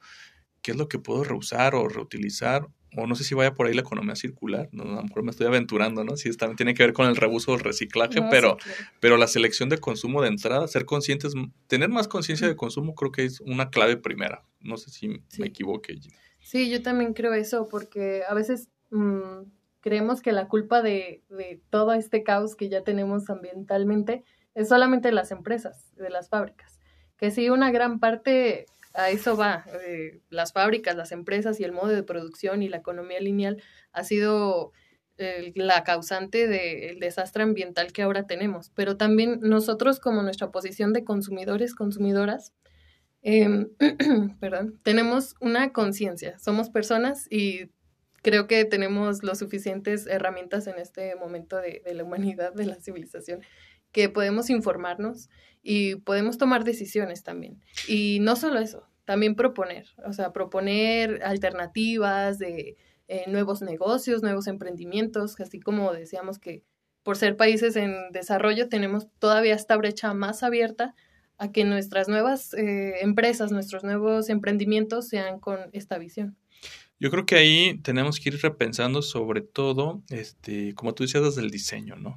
qué 0.63 0.73
es 0.73 0.77
lo 0.77 0.89
que 0.89 1.01
puedo 1.01 1.25
reusar 1.25 1.75
o 1.75 1.89
reutilizar, 1.89 2.69
o 2.97 3.07
no 3.07 3.15
sé 3.15 3.25
si 3.25 3.35
vaya 3.35 3.55
por 3.55 3.67
ahí 3.67 3.75
la 3.75 3.81
economía 3.81 4.15
circular, 4.17 4.69
¿no? 4.73 4.85
a 4.85 4.97
lo 4.97 5.03
mejor 5.03 5.23
me 5.23 5.31
estoy 5.31 5.47
aventurando, 5.47 6.05
¿no? 6.05 6.17
Si 6.17 6.31
también 6.37 6.57
tiene 6.57 6.75
que 6.75 6.83
ver 6.83 6.93
con 6.93 7.07
el 7.07 7.17
reuso 7.17 7.53
o 7.53 7.55
el 7.55 7.61
reciclaje, 7.61 8.23
pero, 8.31 8.57
pero 9.01 9.17
la 9.17 9.27
selección 9.27 9.69
de 9.69 9.79
consumo 9.79 10.23
de 10.23 10.29
entrada, 10.29 10.67
ser 10.69 10.85
conscientes, 10.85 11.33
tener 11.67 11.89
más 11.89 12.09
conciencia 12.09 12.47
de 12.47 12.57
consumo 12.57 12.95
creo 12.95 13.13
que 13.13 13.25
es 13.25 13.41
una 13.41 13.71
clave 13.71 13.97
primera. 13.97 14.45
No 14.61 14.77
sé 14.77 14.91
si 14.91 15.09
me 15.09 15.47
equivoqué. 15.47 15.99
Sí, 16.41 16.71
yo 16.71 16.83
también 16.83 17.15
creo 17.15 17.35
eso, 17.35 17.69
porque 17.69 18.23
a 18.29 18.35
veces 18.35 18.69
Mm, 18.93 19.51
creemos 19.81 20.21
que 20.21 20.33
la 20.33 20.49
culpa 20.49 20.83
de, 20.83 21.23
todo 21.71 21.95
este 21.95 22.23
caos 22.23 22.55
que 22.55 22.69
ya 22.69 22.85
tenemos 22.85 23.29
ambientalmente 23.31 24.23
es 24.55 24.69
solamente 24.69 25.09
de 25.09 25.15
las 25.15 25.33
empresas, 25.33 25.93
de 25.97 26.11
las 26.11 26.29
fábricas. 26.29 26.79
Que 27.17 27.31
sí, 27.31 27.49
una 27.49 27.71
gran 27.73 27.99
parte 27.99 28.67
a 28.95 29.11
eso 29.11 29.37
va. 29.37 29.65
Eh, 29.87 30.21
las 30.31 30.53
fábricas, 30.53 30.97
las 30.97 31.13
empresas 31.13 31.61
y 31.61 31.65
el 31.65 31.73
modo 31.73 31.89
de 31.89 32.03
producción 32.03 32.63
y 32.63 32.69
la 32.69 32.79
economía 32.79 33.21
lineal 33.21 33.63
ha 33.93 34.05
sido 34.05 34.73
eh, 35.19 35.53
la 35.55 35.85
causante 35.85 36.49
del 36.49 36.99
desastre 36.99 37.43
ambiental 37.43 37.93
que 37.93 38.03
ahora 38.03 38.27
tenemos. 38.27 38.71
Pero 38.75 38.97
también 38.97 39.41
nosotros, 39.41 40.01
como 40.01 40.23
nuestra 40.23 40.51
posición 40.51 40.93
de 40.93 41.05
consumidores, 41.05 41.75
consumidoras, 41.75 42.53
em, 43.23 43.69
perdón, 44.41 44.81
tenemos 44.83 45.35
una 45.41 45.73
conciencia. 45.73 46.39
Somos 46.39 46.71
personas 46.71 47.27
y 47.31 47.71
creo 48.23 48.47
que 48.47 48.65
tenemos 48.65 49.23
lo 49.23 49.35
suficientes 49.35 50.07
herramientas 50.07 50.67
en 50.67 50.79
este 50.79 51.15
momento 51.17 51.57
de, 51.59 51.83
la 51.93 52.05
humanidad, 52.05 52.55
de 52.55 52.67
la 52.67 52.77
civilización, 52.77 53.43
que 53.93 54.09
podemos 54.09 54.51
informarnos 54.51 55.29
y 55.63 55.97
podemos 55.97 56.39
tomar 56.39 56.65
decisiones 56.65 57.23
también. 57.23 57.61
Y 57.87 58.19
no 58.21 58.37
solo 58.37 58.59
eso, 58.59 58.89
también 59.05 59.35
proponer, 59.35 59.87
o 60.05 60.13
sea, 60.13 60.33
proponer 60.33 61.23
alternativas 61.25 62.39
de 62.39 62.77
eh, 63.09 63.25
nuevos 63.29 63.63
negocios, 63.63 64.23
nuevos 64.23 64.47
emprendimientos, 64.47 65.39
así 65.41 65.61
como 65.61 65.93
decíamos 65.93 66.39
que 66.39 66.63
por 67.03 67.17
ser 67.17 67.37
países 67.37 67.77
en 67.77 67.95
desarrollo 68.13 68.69
tenemos 68.69 69.09
todavía 69.19 69.55
esta 69.55 69.77
brecha 69.77 70.15
más 70.15 70.43
abierta 70.43 70.95
a 71.37 71.51
que 71.51 71.65
nuestras 71.65 72.09
nuevas 72.09 72.55
eh, 72.55 72.95
empresas, 73.01 73.51
nuestros 73.51 73.83
nuevos 73.83 74.29
emprendimientos 74.29 75.09
sean 75.09 75.41
con 75.41 75.59
esta 75.73 75.99
visión. 75.99 76.37
Yo 77.01 77.11
creo 77.11 77.27
que 77.27 77.35
ahí 77.35 77.79
tenemos 77.83 78.21
que 78.21 78.29
ir 78.29 78.41
repensando 78.41 79.03
sobre 79.03 79.41
todo, 79.41 80.03
este, 80.11 80.73
como 80.75 80.95
tú 80.95 81.03
decías, 81.03 81.25
desde 81.25 81.41
el 81.41 81.51
diseño, 81.51 81.97
¿no? 81.97 82.17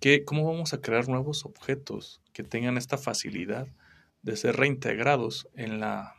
¿Qué, 0.00 0.24
¿Cómo 0.24 0.44
vamos 0.44 0.72
a 0.74 0.80
crear 0.80 1.08
nuevos 1.08 1.44
objetos 1.44 2.20
que 2.32 2.42
tengan 2.42 2.76
esta 2.76 2.98
facilidad 2.98 3.66
de 4.22 4.36
ser 4.36 4.56
reintegrados 4.56 5.48
en 5.54 5.80
la, 5.80 6.14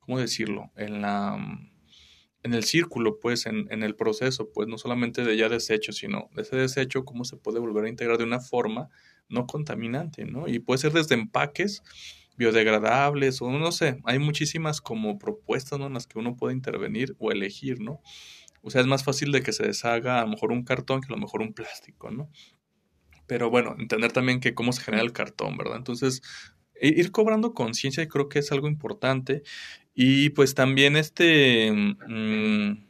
¿cómo 0.00 0.18
decirlo? 0.18 0.70
En 0.76 1.00
la 1.00 1.38
en 2.42 2.54
el 2.54 2.64
círculo, 2.64 3.20
pues, 3.20 3.44
en, 3.44 3.66
en, 3.70 3.82
el 3.82 3.94
proceso, 3.94 4.50
pues, 4.50 4.66
no 4.66 4.78
solamente 4.78 5.24
de 5.24 5.36
ya 5.36 5.50
desecho, 5.50 5.92
sino 5.92 6.30
de 6.34 6.42
ese 6.42 6.56
desecho, 6.56 7.04
cómo 7.04 7.24
se 7.24 7.36
puede 7.36 7.58
volver 7.58 7.84
a 7.84 7.88
integrar 7.90 8.16
de 8.16 8.24
una 8.24 8.40
forma 8.40 8.88
no 9.28 9.46
contaminante, 9.46 10.24
¿no? 10.24 10.48
Y 10.48 10.58
puede 10.58 10.78
ser 10.78 10.92
desde 10.92 11.14
empaques 11.14 11.82
biodegradables 12.36 13.42
o 13.42 13.50
no 13.50 13.70
sé, 13.70 13.98
hay 14.04 14.18
muchísimas 14.18 14.80
como 14.80 15.18
propuestas. 15.18 15.78
En 15.80 15.92
las 15.92 16.06
que 16.06 16.18
uno 16.18 16.36
puede 16.36 16.54
intervenir 16.54 17.14
o 17.18 17.30
elegir, 17.30 17.80
¿no? 17.80 18.00
O 18.62 18.70
sea, 18.70 18.80
es 18.80 18.86
más 18.86 19.04
fácil 19.04 19.32
de 19.32 19.42
que 19.42 19.52
se 19.52 19.66
deshaga 19.66 20.18
a 20.20 20.22
lo 20.22 20.28
mejor 20.28 20.50
un 20.50 20.64
cartón 20.64 21.00
que 21.00 21.12
a 21.12 21.16
lo 21.16 21.20
mejor 21.20 21.42
un 21.42 21.52
plástico, 21.52 22.10
¿no? 22.10 22.30
Pero 23.30 23.48
bueno, 23.48 23.76
entender 23.78 24.10
también 24.10 24.40
que 24.40 24.54
cómo 24.54 24.72
se 24.72 24.82
genera 24.82 25.04
el 25.04 25.12
cartón, 25.12 25.56
¿verdad? 25.56 25.76
Entonces, 25.76 26.20
ir 26.82 27.12
cobrando 27.12 27.54
conciencia 27.54 28.08
creo 28.08 28.28
que 28.28 28.40
es 28.40 28.50
algo 28.50 28.66
importante 28.66 29.44
y 29.94 30.30
pues 30.30 30.56
también 30.56 30.96
este 30.96 31.70
mm, 31.70 32.88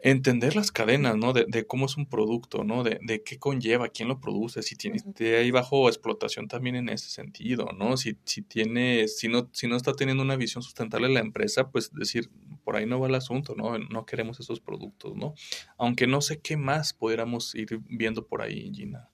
entender 0.00 0.56
las 0.56 0.72
cadenas, 0.72 1.16
¿no? 1.16 1.32
De, 1.32 1.64
cómo 1.68 1.86
es 1.86 1.96
un 1.96 2.06
producto, 2.06 2.64
¿no? 2.64 2.82
De, 2.82 2.98
de, 3.02 3.22
qué 3.22 3.38
conlleva, 3.38 3.90
quién 3.90 4.08
lo 4.08 4.18
produce, 4.18 4.60
si 4.60 4.74
tiene, 4.74 4.98
ahí 5.38 5.52
bajo 5.52 5.88
explotación 5.88 6.48
también 6.48 6.74
en 6.74 6.88
ese 6.88 7.08
sentido, 7.08 7.68
¿no? 7.78 7.96
Si, 7.96 8.16
si 8.24 8.42
tiene, 8.42 9.06
si 9.06 9.28
no, 9.28 9.48
si 9.52 9.68
no 9.68 9.76
está 9.76 9.92
teniendo 9.92 10.24
una 10.24 10.34
visión 10.34 10.64
sustentable 10.64 11.08
la 11.08 11.20
empresa, 11.20 11.70
pues 11.70 11.92
decir, 11.92 12.28
por 12.64 12.74
ahí 12.74 12.86
no 12.86 12.98
va 12.98 13.06
el 13.06 13.14
asunto, 13.14 13.54
¿no? 13.54 13.78
No 13.78 14.04
queremos 14.04 14.40
esos 14.40 14.58
productos, 14.58 15.14
¿no? 15.14 15.34
Aunque 15.78 16.08
no 16.08 16.20
sé 16.20 16.40
qué 16.40 16.56
más 16.56 16.92
pudiéramos 16.92 17.54
ir 17.54 17.80
viendo 17.88 18.26
por 18.26 18.42
ahí, 18.42 18.72
Gina. 18.74 19.11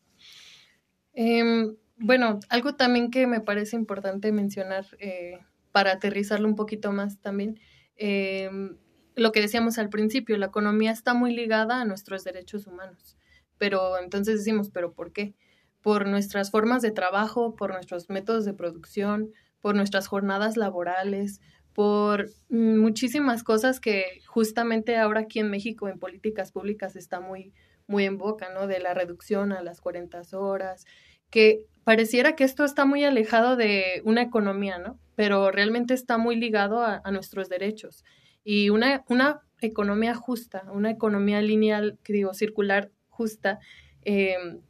Em, 1.20 1.74
bueno, 1.96 2.38
algo 2.48 2.76
también 2.76 3.10
que 3.10 3.26
me 3.26 3.40
parece 3.40 3.74
importante 3.74 4.30
mencionar 4.30 4.86
eh, 5.00 5.40
para 5.72 5.90
aterrizarlo 5.90 6.46
un 6.46 6.54
poquito 6.54 6.92
más 6.92 7.20
también, 7.20 7.58
em, 7.96 8.76
lo 9.16 9.32
que 9.32 9.40
decíamos 9.40 9.78
al 9.78 9.88
principio, 9.88 10.36
la 10.36 10.46
economía 10.46 10.92
está 10.92 11.14
muy 11.14 11.34
ligada 11.34 11.80
a 11.80 11.84
nuestros 11.84 12.22
derechos 12.22 12.68
humanos. 12.68 13.16
Pero 13.58 13.98
entonces 13.98 14.38
decimos, 14.38 14.70
¿pero 14.70 14.92
por 14.92 15.12
qué? 15.12 15.34
Por 15.82 16.06
nuestras 16.06 16.52
formas 16.52 16.82
de 16.82 16.92
trabajo, 16.92 17.56
por 17.56 17.72
nuestros 17.72 18.08
métodos 18.08 18.44
de 18.44 18.54
producción, 18.54 19.32
por 19.60 19.74
nuestras 19.74 20.06
jornadas 20.06 20.56
laborales, 20.56 21.40
por 21.72 22.30
muchísimas 22.48 23.42
cosas 23.42 23.80
que 23.80 24.20
justamente 24.28 24.96
ahora 24.96 25.22
aquí 25.22 25.40
en 25.40 25.50
México 25.50 25.88
en 25.88 25.98
políticas 25.98 26.52
públicas 26.52 26.94
está 26.94 27.18
muy, 27.18 27.52
muy 27.88 28.04
en 28.04 28.18
boca, 28.18 28.50
¿no? 28.54 28.68
De 28.68 28.78
la 28.78 28.94
reducción 28.94 29.50
a 29.50 29.62
las 29.62 29.80
40 29.80 30.22
horas, 30.34 30.84
que 31.30 31.66
pareciera 31.84 32.36
que 32.36 32.44
esto 32.44 32.64
está 32.64 32.84
muy 32.84 33.04
alejado 33.04 33.56
de 33.56 34.02
una 34.04 34.22
economía, 34.22 34.78
¿no? 34.78 34.98
Pero 35.14 35.50
realmente 35.50 35.94
está 35.94 36.18
muy 36.18 36.36
ligado 36.36 36.82
a, 36.82 37.02
nuestros 37.10 37.48
derechos. 37.48 38.04
Y 38.44 38.70
una, 38.70 39.04
una, 39.08 39.40
economía 39.60 40.14
justa, 40.14 40.64
una 40.72 40.90
economía 40.90 41.42
lineal, 41.42 41.98
que 42.04 42.12
digo, 42.12 42.32
circular 42.34 42.92
justa, 43.08 43.58
em, 44.02 44.60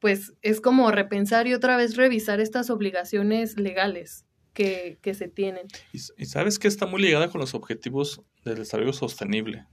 pues 0.00 0.32
es 0.42 0.60
como 0.60 0.90
repensar 0.90 1.46
y 1.46 1.54
otra 1.54 1.76
vez 1.76 1.96
revisar 1.96 2.40
estas 2.40 2.70
obligaciones 2.70 3.56
legales 3.58 4.24
que, 4.52 4.98
que 5.02 5.14
se 5.14 5.28
tienen. 5.28 5.66
Y, 5.92 5.98
y 6.16 6.26
sabes 6.26 6.58
que 6.58 6.66
está 6.66 6.86
muy 6.86 7.02
ligada 7.02 7.28
con 7.28 7.40
los 7.40 7.54
objetivos 7.54 8.22
del 8.44 8.56
desarrollo 8.56 8.92
sostenible. 8.92 9.66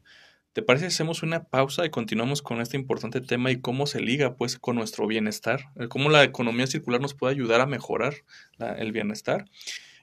¿Te 0.53 0.61
parece 0.61 0.91
si 0.91 0.93
hacemos 0.93 1.23
una 1.23 1.45
pausa 1.45 1.83
y 1.83 1.89
continuamos 1.89 2.43
con 2.43 2.61
este 2.61 2.77
importante 2.77 3.21
tema 3.21 3.49
y 3.49 3.59
cómo 3.59 3.87
se 3.87 3.99
liga 3.99 4.35
pues 4.35 4.59
con 4.59 4.75
nuestro 4.75 5.07
bienestar? 5.07 5.71
¿Cómo 5.89 6.11
la 6.11 6.23
economía 6.23 6.67
circular 6.67 7.01
nos 7.01 7.15
puede 7.15 7.33
ayudar 7.33 7.59
a 7.59 7.65
mejorar 7.65 8.13
el 8.59 8.91
bienestar? 8.91 9.45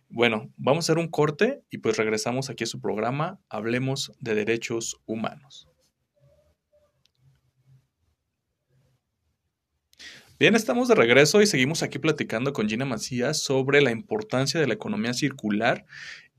Bueno, 0.09 0.51
vamos 0.57 0.85
a 0.85 0.87
hacer 0.87 0.99
un 0.99 1.07
corte 1.07 1.63
y 1.71 1.79
pues 1.79 1.97
regresamos 1.97 2.51
aquí 2.51 2.65
a 2.65 2.67
su 2.67 2.81
programa 2.81 3.39
Hablemos 3.49 4.11
de 4.19 4.35
Derechos 4.35 5.01
Humanos. 5.07 5.69
Bien, 10.41 10.57
estamos 10.57 10.89
de 10.89 10.97
regreso 10.97 11.41
y 11.43 11.47
seguimos 11.47 11.85
aquí 11.85 12.01
platicando 12.01 12.53
con 12.53 12.69
Gina 12.69 12.87
Macías 12.87 13.41
sobre 13.41 13.83
la 13.83 13.93
importancia 13.93 14.59
de 14.59 14.67
la 14.67 14.75
economía 14.75 15.15
circular 15.15 15.87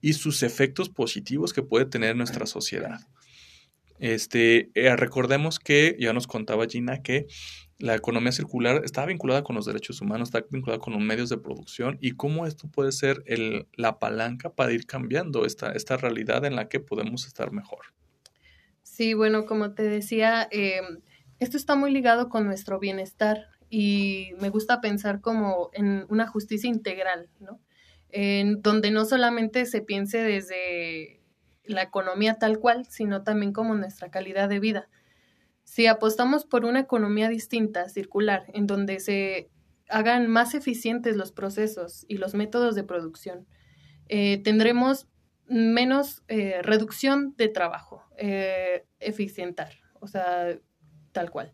y 0.01 0.13
sus 0.13 0.43
efectos 0.43 0.89
positivos 0.89 1.53
que 1.53 1.63
puede 1.63 1.85
tener 1.85 2.09
en 2.09 2.17
nuestra 2.17 2.45
sociedad. 2.45 2.99
Este, 4.01 4.71
eh, 4.73 4.95
recordemos 4.95 5.59
que 5.59 5.95
ya 5.99 6.11
nos 6.11 6.25
contaba 6.25 6.65
Gina 6.65 7.03
que 7.03 7.27
la 7.77 7.93
economía 7.93 8.31
circular 8.31 8.81
está 8.83 9.05
vinculada 9.05 9.43
con 9.43 9.55
los 9.55 9.67
derechos 9.67 10.01
humanos, 10.01 10.29
está 10.29 10.43
vinculada 10.49 10.79
con 10.79 10.93
los 10.93 11.01
medios 11.03 11.29
de 11.29 11.37
producción 11.37 11.99
y 12.01 12.13
cómo 12.13 12.47
esto 12.47 12.67
puede 12.67 12.93
ser 12.93 13.21
el, 13.27 13.67
la 13.75 13.99
palanca 13.99 14.49
para 14.49 14.71
ir 14.71 14.87
cambiando 14.87 15.45
esta, 15.45 15.71
esta 15.73 15.97
realidad 15.97 16.45
en 16.45 16.55
la 16.55 16.67
que 16.67 16.79
podemos 16.79 17.27
estar 17.27 17.51
mejor. 17.51 17.93
Sí, 18.81 19.13
bueno, 19.13 19.45
como 19.45 19.75
te 19.75 19.83
decía, 19.83 20.47
em, 20.49 21.01
esto 21.39 21.55
está 21.55 21.75
muy 21.75 21.91
ligado 21.91 22.27
con 22.27 22.47
nuestro 22.47 22.79
bienestar 22.79 23.49
y 23.69 24.31
me 24.39 24.49
gusta 24.49 24.81
pensar 24.81 25.21
como 25.21 25.69
en 25.73 26.07
una 26.09 26.25
justicia 26.25 26.71
integral, 26.71 27.29
¿no? 27.39 27.59
En 28.09 28.63
donde 28.63 28.89
no 28.89 29.05
solamente 29.05 29.67
se 29.67 29.81
piense 29.81 30.17
desde 30.17 31.20
la 31.71 31.83
economía 31.83 32.35
tal 32.35 32.59
cual, 32.59 32.85
sino 32.89 33.23
también 33.23 33.53
como 33.53 33.75
nuestra 33.75 34.09
calidad 34.11 34.49
de 34.49 34.59
vida. 34.59 34.89
Si 35.63 35.87
apostamos 35.87 36.45
por 36.45 36.65
una 36.65 36.81
economía 36.81 37.29
distinta, 37.29 37.87
circular, 37.89 38.45
en 38.53 38.67
donde 38.67 38.99
se 38.99 39.49
hagan 39.89 40.27
más 40.27 40.53
eficientes 40.53 41.15
los 41.15 41.31
procesos 41.31 42.05
y 42.07 42.17
los 42.17 42.33
métodos 42.33 42.75
de 42.75 42.83
producción, 42.83 43.47
eh, 44.09 44.41
tendremos 44.43 45.07
menos 45.47 46.23
eh, 46.27 46.61
reducción 46.61 47.35
de 47.37 47.49
trabajo, 47.49 48.03
eh, 48.17 48.85
eficientar, 48.99 49.73
o 49.99 50.07
sea, 50.07 50.57
tal 51.11 51.29
cual. 51.29 51.51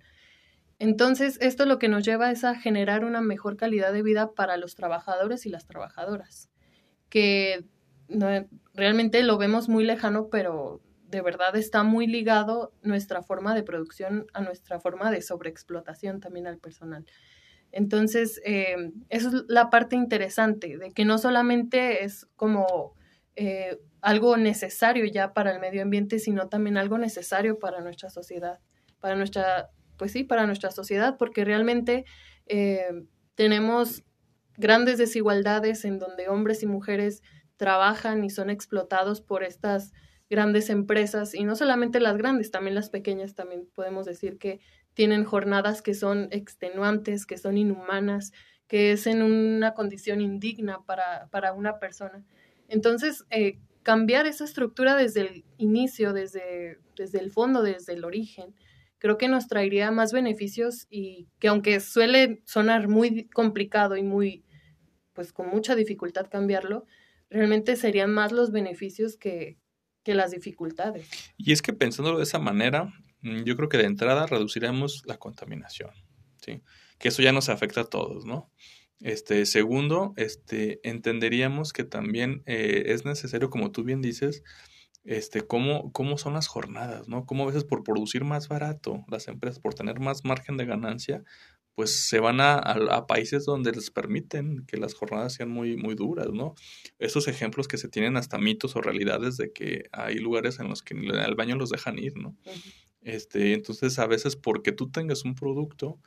Entonces, 0.80 1.38
esto 1.42 1.66
lo 1.66 1.80
que 1.80 1.90
nos 1.90 2.06
lleva 2.06 2.30
es 2.30 2.44
a 2.44 2.54
generar 2.54 3.04
una 3.04 3.22
mejor 3.22 3.58
calidad 3.58 3.92
de 3.92 4.04
vida 4.04 4.34
para 4.34 4.58
los 4.58 4.76
trabajadores 4.76 5.46
y 5.48 5.50
las 5.50 5.66
trabajadoras, 5.66 6.50
que 7.10 7.66
no, 8.10 8.28
realmente 8.74 9.22
lo 9.24 9.38
vemos 9.38 9.70
muy 9.70 9.84
lejano, 9.84 10.30
pero 10.30 10.82
de 11.10 11.22
verdad 11.22 11.56
está 11.56 11.84
muy 11.84 12.08
ligado 12.08 12.74
nuestra 12.82 13.22
forma 13.22 13.56
de 13.56 13.64
producción 13.64 14.28
a 14.34 14.42
nuestra 14.42 14.80
forma 14.80 15.10
de 15.12 15.22
sobreexplotación 15.22 16.20
también 16.20 16.48
al 16.48 16.58
personal. 16.58 17.06
Entonces, 17.72 18.42
eh, 18.46 18.92
eso 19.10 19.30
es 19.30 19.44
la 19.48 19.70
parte 19.70 19.96
interesante, 19.96 20.78
de 20.78 20.92
que 20.92 21.06
no 21.06 21.18
solamente 21.18 22.04
es 22.04 22.26
como 22.36 22.94
eh, 23.36 23.78
algo 24.02 24.38
necesario 24.38 25.06
ya 25.06 25.34
para 25.34 25.52
el 25.52 25.60
medio 25.60 25.82
ambiente, 25.82 26.20
sino 26.20 26.50
también 26.50 26.78
algo 26.78 26.98
necesario 26.98 27.60
para 27.60 27.82
nuestra 27.82 28.10
sociedad, 28.10 28.60
para 29.00 29.16
nuestra, 29.16 29.70
pues 29.98 30.12
sí, 30.12 30.24
para 30.24 30.46
nuestra 30.46 30.72
sociedad, 30.72 31.18
porque 31.18 31.46
realmente 31.46 32.06
eh, 32.46 32.88
tenemos 33.36 34.04
grandes 34.56 34.98
desigualdades 34.98 35.86
en 35.86 36.00
donde 36.00 36.30
hombres 36.30 36.64
y 36.64 36.68
mujeres 36.68 37.22
trabajan 37.58 38.24
y 38.24 38.30
son 38.30 38.50
explotados 38.50 39.22
por 39.22 39.44
estas 39.44 39.94
grandes 40.30 40.70
empresas 40.70 41.34
y 41.34 41.44
no 41.44 41.56
solamente 41.56 42.00
las 42.00 42.18
grandes, 42.18 42.52
también 42.52 42.76
las 42.76 42.90
pequeñas, 42.90 43.36
también 43.36 43.68
podemos 43.74 44.06
decir 44.06 44.38
que 44.38 44.60
tienen 44.94 45.24
jornadas 45.24 45.82
que 45.82 45.94
son 45.94 46.28
extenuantes, 46.32 47.26
que 47.26 47.38
son 47.38 47.58
inhumanas, 47.58 48.32
que 48.68 48.92
es 48.92 49.08
en 49.08 49.22
una 49.22 49.74
condición 49.74 50.22
indigna 50.22 50.80
para, 50.86 51.28
para 51.30 51.54
una 51.54 51.80
persona. 51.80 52.24
Entonces, 52.68 53.26
eh, 53.30 53.60
cambiar 53.84 54.28
esa 54.28 54.44
estructura 54.44 54.96
desde 54.96 55.22
el 55.22 55.46
inicio, 55.58 56.12
desde, 56.14 56.80
desde 56.98 57.20
el 57.20 57.32
fondo, 57.32 57.62
desde 57.62 57.94
el 57.94 58.04
origen, 58.04 58.54
creo 58.98 59.18
que 59.18 59.30
nos 59.30 59.48
traería 59.48 59.92
más 59.92 60.12
beneficios 60.12 60.88
y 60.90 61.30
que 61.40 61.48
aunque 61.48 61.80
suele 61.80 62.42
sonar 62.46 62.88
muy 62.88 63.30
complicado 63.30 63.96
y 63.96 64.04
muy, 64.04 64.44
pues 65.14 65.32
con 65.32 65.48
mucha 65.48 65.76
dificultad 65.76 66.28
cambiarlo, 66.30 66.86
realmente 67.30 67.76
serían 67.76 68.14
más 68.14 68.32
los 68.32 68.52
beneficios 68.52 69.18
que, 69.18 69.58
las 70.06 70.32
dificultades. 70.32 71.10
Y 71.36 71.52
es 71.52 71.62
que 71.62 71.74
pensándolo 71.74 72.16
de 72.18 72.24
esa 72.24 72.40
manera, 72.40 72.94
mm, 73.24 73.44
yo 73.44 73.58
creo 73.58 73.68
que 73.68 73.78
de 73.78 73.84
entrada 73.84 74.26
reduciremos 74.26 75.04
la 75.06 75.18
contaminación, 75.18 75.90
¿sí? 76.38 76.62
Que 76.98 77.10
eso 77.10 77.22
ya 77.22 77.34
nos 77.34 77.50
afecta 77.50 77.82
a 77.82 77.90
todos, 77.90 78.26
¿no? 78.26 78.50
Este, 79.02 79.46
segundo, 79.46 80.14
este, 80.16 80.80
entenderíamos 80.88 81.74
que 81.74 81.84
también 81.84 82.42
eh, 82.46 82.84
es 82.86 83.04
necesario, 83.04 83.50
como 83.50 83.72
tú 83.74 83.84
bien 83.84 84.02
dices, 84.02 84.44
este, 85.04 85.42
cómo, 85.42 85.92
cómo 85.92 86.18
son 86.18 86.36
las 86.36 86.48
jornadas, 86.48 87.10
¿no? 87.10 87.26
Cómo 87.26 87.44
a 87.44 87.48
veces 87.48 87.66
por 87.66 87.84
producir 87.84 88.24
más 88.24 88.48
barato 88.48 89.04
las 89.10 89.28
empresas, 89.28 89.60
por 89.60 89.74
tener 89.74 90.00
más 90.00 90.24
margen 90.24 90.56
de 90.56 90.66
ganancia, 90.66 91.24
pues 91.78 92.08
se 92.08 92.20
van 92.20 92.42
a, 92.42 92.56
a, 92.56 93.06
países 93.06 93.46
donde 93.46 93.72
les 93.72 93.92
permiten 93.92 94.66
que 94.66 94.78
las 94.78 94.96
jornadas 94.96 95.34
sean 95.34 95.52
muy, 95.52 95.78
muy 95.78 95.94
duras, 95.94 96.30
¿no? 96.34 96.56
Esos 96.98 97.28
ejemplos 97.28 97.68
que 97.68 97.78
se 97.78 97.88
tienen 97.88 98.18
hasta 98.18 98.40
mitos 98.40 98.76
o 98.76 98.82
realidades 98.82 99.38
de 99.38 99.52
que 99.52 99.84
hay 99.92 100.16
lugares 100.16 100.60
en 100.60 100.70
los 100.70 100.82
que 100.82 100.96
el 100.96 101.36
baño 101.36 101.56
los 101.56 101.70
dejan 101.70 102.00
ir, 102.00 102.18
¿no? 102.18 102.36
Este, 103.02 103.54
entonces, 103.54 104.00
a 104.00 104.08
veces 104.08 104.36
porque 104.36 104.72
tú 104.72 104.90
tengas 104.90 105.24
un 105.24 105.36
producto, 105.36 106.00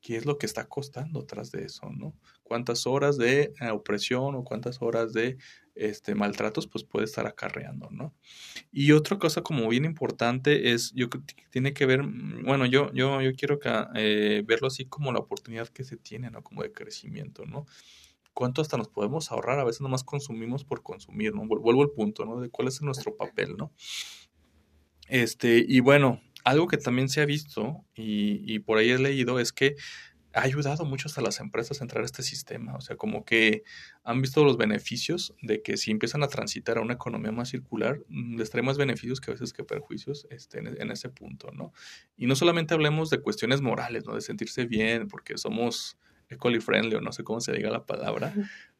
¿qué 0.00 0.16
es 0.16 0.24
lo 0.24 0.38
que 0.38 0.46
está 0.46 0.66
costando 0.66 1.26
tras 1.26 1.52
de 1.52 1.66
eso, 1.66 1.90
no? 1.90 2.14
¿Cuántas 2.42 2.86
horas 2.86 3.18
de 3.18 3.52
eh, 3.60 3.70
opresión 3.70 4.34
o 4.34 4.44
cuántas 4.44 4.80
horas 4.80 5.12
de 5.12 5.36
este, 5.78 6.14
maltratos 6.14 6.66
pues 6.66 6.84
puede 6.84 7.04
estar 7.04 7.26
acarreando, 7.26 7.88
¿no? 7.90 8.14
Y 8.72 8.92
otra 8.92 9.18
cosa 9.18 9.42
como 9.42 9.68
bien 9.68 9.84
importante 9.84 10.72
es, 10.72 10.92
yo 10.94 11.08
tiene 11.50 11.72
que 11.72 11.86
ver, 11.86 12.02
mm, 12.02 12.44
bueno, 12.44 12.66
yo, 12.66 12.92
yo, 12.92 13.20
yo 13.20 13.32
quiero 13.34 13.58
que, 13.58 13.70
eh, 13.94 14.42
verlo 14.46 14.66
así 14.68 14.86
como 14.86 15.12
la 15.12 15.20
oportunidad 15.20 15.68
que 15.68 15.84
se 15.84 15.96
tiene, 15.96 16.30
¿no? 16.30 16.42
Como 16.42 16.62
de 16.62 16.72
crecimiento, 16.72 17.46
¿no? 17.46 17.66
¿Cuánto 18.34 18.62
hasta 18.62 18.76
nos 18.76 18.88
podemos 18.88 19.32
ahorrar? 19.32 19.58
A 19.58 19.64
veces 19.64 19.80
nomás 19.80 20.04
consumimos 20.04 20.64
por 20.64 20.82
consumir, 20.82 21.34
¿no? 21.34 21.46
Vuelvo 21.46 21.82
al 21.82 21.90
punto, 21.90 22.24
¿no? 22.24 22.40
De 22.40 22.50
cuál 22.50 22.68
es 22.68 22.80
nuestro 22.82 23.16
papel, 23.16 23.56
¿no? 23.56 23.72
Este, 25.08 25.64
y 25.66 25.80
bueno, 25.80 26.20
algo 26.44 26.68
que 26.68 26.76
también 26.76 27.08
se 27.08 27.20
ha 27.20 27.26
visto 27.26 27.84
y, 27.94 28.42
y 28.52 28.58
por 28.60 28.78
ahí 28.78 28.90
he 28.90 28.98
leído 28.98 29.40
es 29.40 29.52
que 29.52 29.74
ha 30.38 30.42
ayudado 30.42 30.84
mucho 30.84 31.08
a 31.16 31.20
las 31.20 31.40
empresas 31.40 31.80
a 31.80 31.84
entrar 31.84 32.02
a 32.02 32.06
este 32.06 32.22
sistema. 32.22 32.76
O 32.76 32.80
sea, 32.80 32.96
como 32.96 33.24
que 33.24 33.64
han 34.04 34.22
visto 34.22 34.44
los 34.44 34.56
beneficios 34.56 35.34
de 35.42 35.62
que 35.62 35.76
si 35.76 35.90
empiezan 35.90 36.22
a 36.22 36.28
transitar 36.28 36.78
a 36.78 36.80
una 36.80 36.94
economía 36.94 37.32
más 37.32 37.48
circular, 37.48 38.00
mm, 38.08 38.36
les 38.36 38.50
trae 38.50 38.62
más 38.62 38.78
beneficios 38.78 39.20
que 39.20 39.32
a 39.32 39.34
veces 39.34 39.52
que 39.52 39.64
perjuicios 39.64 40.26
este, 40.30 40.58
en, 40.58 40.90
ese 40.90 41.08
punto, 41.08 41.50
¿no? 41.50 41.72
Y 42.16 42.26
no 42.26 42.36
solamente 42.36 42.74
hablemos 42.74 43.10
de 43.10 43.20
cuestiones 43.20 43.60
morales, 43.60 44.04
¿no? 44.06 44.14
De 44.14 44.20
sentirse 44.20 44.66
bien, 44.66 45.08
porque 45.08 45.36
somos 45.38 45.98
eco 46.28 46.50
friendly 46.60 46.94
o 46.94 47.00
no 47.00 47.12
sé 47.12 47.24
cómo 47.24 47.40
se 47.40 47.52
diga 47.52 47.70
la 47.70 47.84
palabra, 47.86 48.32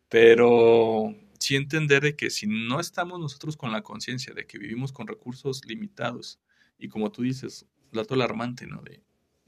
pero 0.08 1.14
sí 1.40 1.56
entender 1.56 2.02
de 2.02 2.14
que 2.14 2.30
si 2.30 2.46
no 2.46 2.78
estamos 2.78 3.18
nosotros 3.18 3.56
con 3.56 3.72
la 3.72 3.82
conciencia 3.82 4.32
de 4.34 4.46
que 4.46 4.58
vivimos 4.58 4.92
con 4.92 5.06
recursos 5.06 5.64
limitados 5.64 6.40
y 6.78 6.88
como 6.88 7.10
tú 7.10 7.22
dices, 7.22 7.66
dato 7.90 8.14
alarmante, 8.14 8.66
¿no? 8.66 8.82
De 8.82 9.02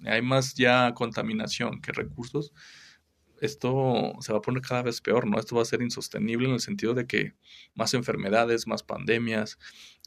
hay 0.06 0.22
más 0.22 0.54
ya 0.54 0.92
contaminación 0.94 1.80
que 1.80 1.92
recursos, 1.92 2.52
esto 3.40 4.12
se 4.20 4.32
va 4.32 4.38
a 4.38 4.42
poner 4.42 4.62
cada 4.62 4.82
vez 4.82 5.00
peor, 5.00 5.26
¿no? 5.26 5.38
Esto 5.38 5.56
va 5.56 5.62
a 5.62 5.64
ser 5.66 5.82
insostenible 5.82 6.46
en 6.46 6.54
el 6.54 6.60
sentido 6.60 6.94
de 6.94 7.06
que 7.06 7.34
más 7.74 7.94
enfermedades, 7.94 8.66
más 8.66 8.82
pandemias, 8.82 9.58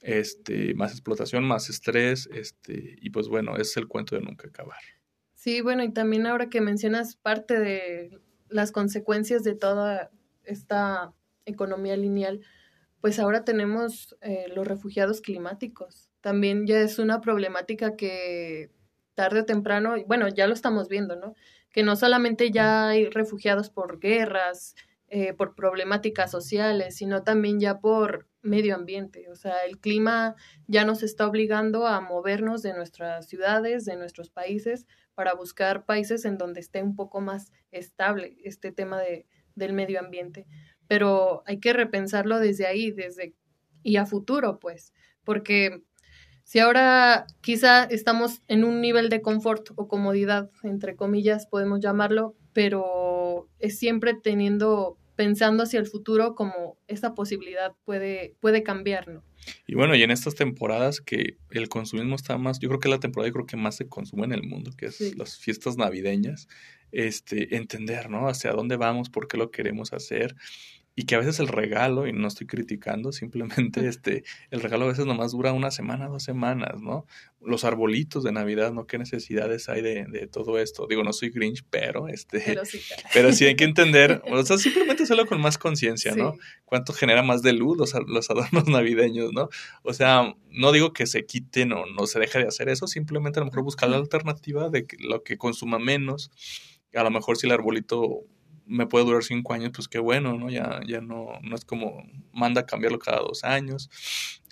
este, 0.01 0.75
más 0.75 0.91
explotación, 0.91 1.43
más 1.43 1.69
estrés, 1.69 2.29
este, 2.31 2.95
y 3.01 3.09
pues 3.09 3.27
bueno, 3.27 3.57
es 3.57 3.75
el 3.77 3.87
cuento 3.87 4.15
de 4.15 4.21
nunca 4.21 4.47
acabar. 4.47 4.79
Sí, 5.33 5.61
bueno, 5.61 5.83
y 5.83 5.91
también 5.91 6.27
ahora 6.27 6.49
que 6.49 6.61
mencionas 6.61 7.15
parte 7.15 7.59
de 7.59 8.21
las 8.49 8.71
consecuencias 8.71 9.43
de 9.43 9.55
toda 9.55 10.11
esta 10.43 11.13
economía 11.45 11.97
lineal, 11.97 12.41
pues 13.01 13.19
ahora 13.19 13.43
tenemos 13.43 14.15
eh, 14.21 14.45
los 14.55 14.65
refugiados 14.67 15.21
climáticos. 15.21 16.11
También 16.21 16.65
ya 16.67 16.79
es 16.79 16.99
una 16.99 17.19
problemática 17.19 17.97
que 17.97 18.71
tarde 19.15 19.41
o 19.41 19.45
temprano, 19.45 19.95
bueno, 20.07 20.27
ya 20.27 20.47
lo 20.47 20.53
estamos 20.53 20.87
viendo, 20.87 21.15
¿no? 21.15 21.35
Que 21.71 21.83
no 21.83 21.95
solamente 21.95 22.51
ya 22.51 22.89
hay 22.89 23.09
refugiados 23.09 23.69
por 23.69 23.99
guerras, 23.99 24.75
eh, 25.15 25.33
por 25.33 25.53
problemáticas 25.53 26.31
sociales, 26.31 26.95
sino 26.95 27.23
también 27.23 27.59
ya 27.59 27.79
por 27.79 28.27
medio 28.41 28.75
ambiente. 28.75 29.29
O 29.29 29.35
sea, 29.35 29.63
el 29.65 29.79
clima 29.79 30.35
ya 30.67 30.85
nos 30.85 31.03
está 31.03 31.27
obligando 31.27 31.85
a 31.85 32.01
movernos 32.01 32.61
de 32.63 32.73
nuestras 32.73 33.27
ciudades, 33.27 33.85
de 33.85 33.95
nuestros 33.95 34.29
países, 34.29 34.87
para 35.13 35.35
buscar 35.35 35.85
países 35.85 36.25
en 36.25 36.37
donde 36.37 36.59
esté 36.59 36.81
un 36.81 36.95
poco 36.95 37.21
más 37.21 37.51
estable 37.71 38.37
este 38.43 38.71
tema 38.71 38.99
de, 38.99 39.27
del 39.55 39.73
medio 39.73 39.99
ambiente. 39.99 40.47
Pero 40.87 41.43
hay 41.45 41.59
que 41.59 41.73
repensarlo 41.73 42.39
desde 42.39 42.65
ahí, 42.65 42.91
desde 42.91 43.35
y 43.83 43.97
a 43.97 44.05
futuro, 44.05 44.59
pues, 44.59 44.93
porque 45.23 45.83
si 46.43 46.59
ahora 46.59 47.25
quizá 47.41 47.83
estamos 47.85 48.41
en 48.47 48.63
un 48.63 48.81
nivel 48.81 49.09
de 49.09 49.21
confort 49.21 49.69
o 49.75 49.87
comodidad, 49.87 50.49
entre 50.63 50.95
comillas, 50.95 51.47
podemos 51.47 51.79
llamarlo, 51.79 52.35
pero 52.53 53.47
es 53.59 53.79
siempre 53.79 54.13
teniendo, 54.13 54.97
pensando 55.15 55.63
hacia 55.63 55.79
el 55.79 55.87
futuro 55.87 56.35
como 56.35 56.77
esa 56.87 57.13
posibilidad 57.15 57.73
puede, 57.85 58.35
puede 58.39 58.61
cambiar, 58.63 59.07
¿no? 59.07 59.23
Y 59.67 59.75
bueno, 59.75 59.95
y 59.95 60.03
en 60.03 60.11
estas 60.11 60.35
temporadas 60.35 61.01
que 61.01 61.37
el 61.51 61.67
consumismo 61.69 62.15
está 62.15 62.37
más, 62.37 62.59
yo 62.59 62.69
creo 62.69 62.79
que 62.79 62.87
es 62.87 62.93
la 62.93 62.99
temporada 62.99 63.27
yo 63.27 63.33
creo 63.33 63.45
que 63.45 63.57
más 63.57 63.75
se 63.75 63.87
consume 63.87 64.25
en 64.25 64.33
el 64.33 64.43
mundo, 64.43 64.71
que 64.77 64.87
es 64.87 65.17
las 65.17 65.37
fiestas 65.37 65.77
navideñas, 65.77 66.47
este, 66.91 67.55
entender, 67.55 68.09
¿no? 68.09 68.27
Hacia 68.27 68.51
dónde 68.51 68.77
vamos, 68.77 69.09
por 69.09 69.27
qué 69.27 69.37
lo 69.37 69.51
queremos 69.51 69.93
hacer, 69.93 70.35
y 70.95 71.05
que 71.05 71.15
a 71.15 71.19
veces 71.19 71.39
el 71.39 71.47
regalo, 71.47 72.05
y 72.07 72.13
no 72.13 72.27
estoy 72.27 72.45
criticando, 72.45 73.11
simplemente 73.11 73.87
este, 73.87 74.23
el 74.51 74.61
regalo 74.61 74.85
a 74.85 74.89
veces 74.89 75.05
nomás 75.05 75.31
dura 75.31 75.51
una 75.51 75.71
semana, 75.71 76.07
dos 76.07 76.23
semanas, 76.23 76.81
¿no? 76.81 77.07
Los 77.41 77.63
arbolitos 77.63 78.23
de 78.23 78.31
Navidad, 78.31 78.73
¿no? 78.73 78.85
¿Qué 78.85 78.99
necesidades 78.99 79.69
hay 79.69 79.81
de, 79.81 80.05
de 80.05 80.27
todo 80.27 80.59
esto? 80.59 80.85
Digo, 80.87 81.03
no 81.03 81.11
soy 81.11 81.29
Grinch, 81.29 81.63
pero 81.69 82.07
este, 82.07 82.41
pero 82.45 82.63
sí, 82.65 82.79
pero 83.13 83.33
sí 83.33 83.45
hay 83.45 83.55
que 83.55 83.63
entender, 83.63 84.21
o 84.31 84.43
sea, 84.45 84.57
simplemente 84.57 85.03
hacerlo 85.03 85.25
con 85.25 85.41
más 85.41 85.57
conciencia, 85.57 86.15
¿no? 86.15 86.37
Cuánto 86.65 86.93
genera 86.93 87.23
más 87.23 87.41
de 87.41 87.53
luz 87.53 87.75
los, 87.77 87.93
los, 88.07 88.29
adornos 88.29 88.67
navideños, 88.67 89.33
¿no? 89.33 89.49
O 89.81 89.93
sea, 89.93 90.35
no 90.51 90.71
digo 90.71 90.93
que 90.93 91.07
se 91.07 91.25
quiten 91.25 91.73
o 91.73 91.85
no 91.87 92.05
se 92.05 92.19
deje 92.19 92.37
de 92.37 92.47
hacer 92.47 92.69
eso, 92.69 92.85
simplemente 92.85 93.39
a 93.39 93.41
lo 93.41 93.47
mejor 93.47 93.63
buscar 93.63 93.89
la 93.89 93.97
alternativa 93.97 94.69
de 94.69 94.85
que 94.85 94.97
lo 94.99 95.23
que 95.23 95.37
consuma 95.37 95.79
menos, 95.79 96.29
a 96.93 97.03
lo 97.03 97.09
mejor 97.09 97.37
si 97.37 97.47
el 97.47 97.53
arbolito 97.53 98.25
me 98.65 98.87
puede 98.87 99.05
durar 99.05 99.23
cinco 99.23 99.53
años, 99.53 99.71
pues 99.73 99.87
qué 99.87 99.99
bueno, 99.99 100.37
¿no? 100.37 100.49
Ya, 100.49 100.81
ya 100.87 101.01
no, 101.01 101.39
no 101.41 101.55
es 101.55 101.65
como 101.65 102.03
manda 102.31 102.61
a 102.61 102.65
cambiarlo 102.65 102.99
cada 102.99 103.19
dos 103.19 103.43
años. 103.43 103.89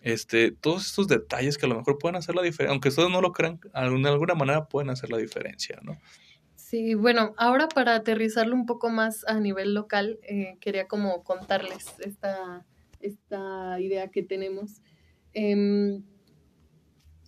Este, 0.02 0.52
todos 0.52 0.86
estos 0.88 1.08
detalles 1.08 1.58
que 1.58 1.65
a 1.65 1.69
lo 1.69 1.76
mejor 1.78 1.97
pueden 1.97 2.15
hacer 2.15 2.36
la 2.36 2.41
diferencia, 2.41 2.71
aunque 2.71 2.89
ustedes 2.89 3.10
no 3.10 3.21
lo 3.21 3.32
crean, 3.32 3.60
de 3.62 4.10
alguna 4.10 4.36
manera 4.36 4.67
pueden 4.67 4.89
hacer 4.89 5.12
la 5.12 5.17
diferencia, 5.17 5.80
¿no? 5.84 5.97
Sí, 6.56 6.95
bueno, 6.95 7.34
ahora 7.38 7.67
para 7.67 7.95
aterrizarlo 7.95 8.56
un 8.56 8.65
poco 8.65 8.89
más 8.89 9.26
a 9.28 9.39
nivel 9.39 9.74
local, 9.74 10.19
eh, 10.24 10.58
quería 10.62 10.88
como 10.88 11.24
contarles 11.24 11.95
esta, 12.00 12.65
esta 13.00 13.80
idea 13.80 14.10
que 14.10 14.24
tenemos. 14.24 14.82
Em, 15.34 16.04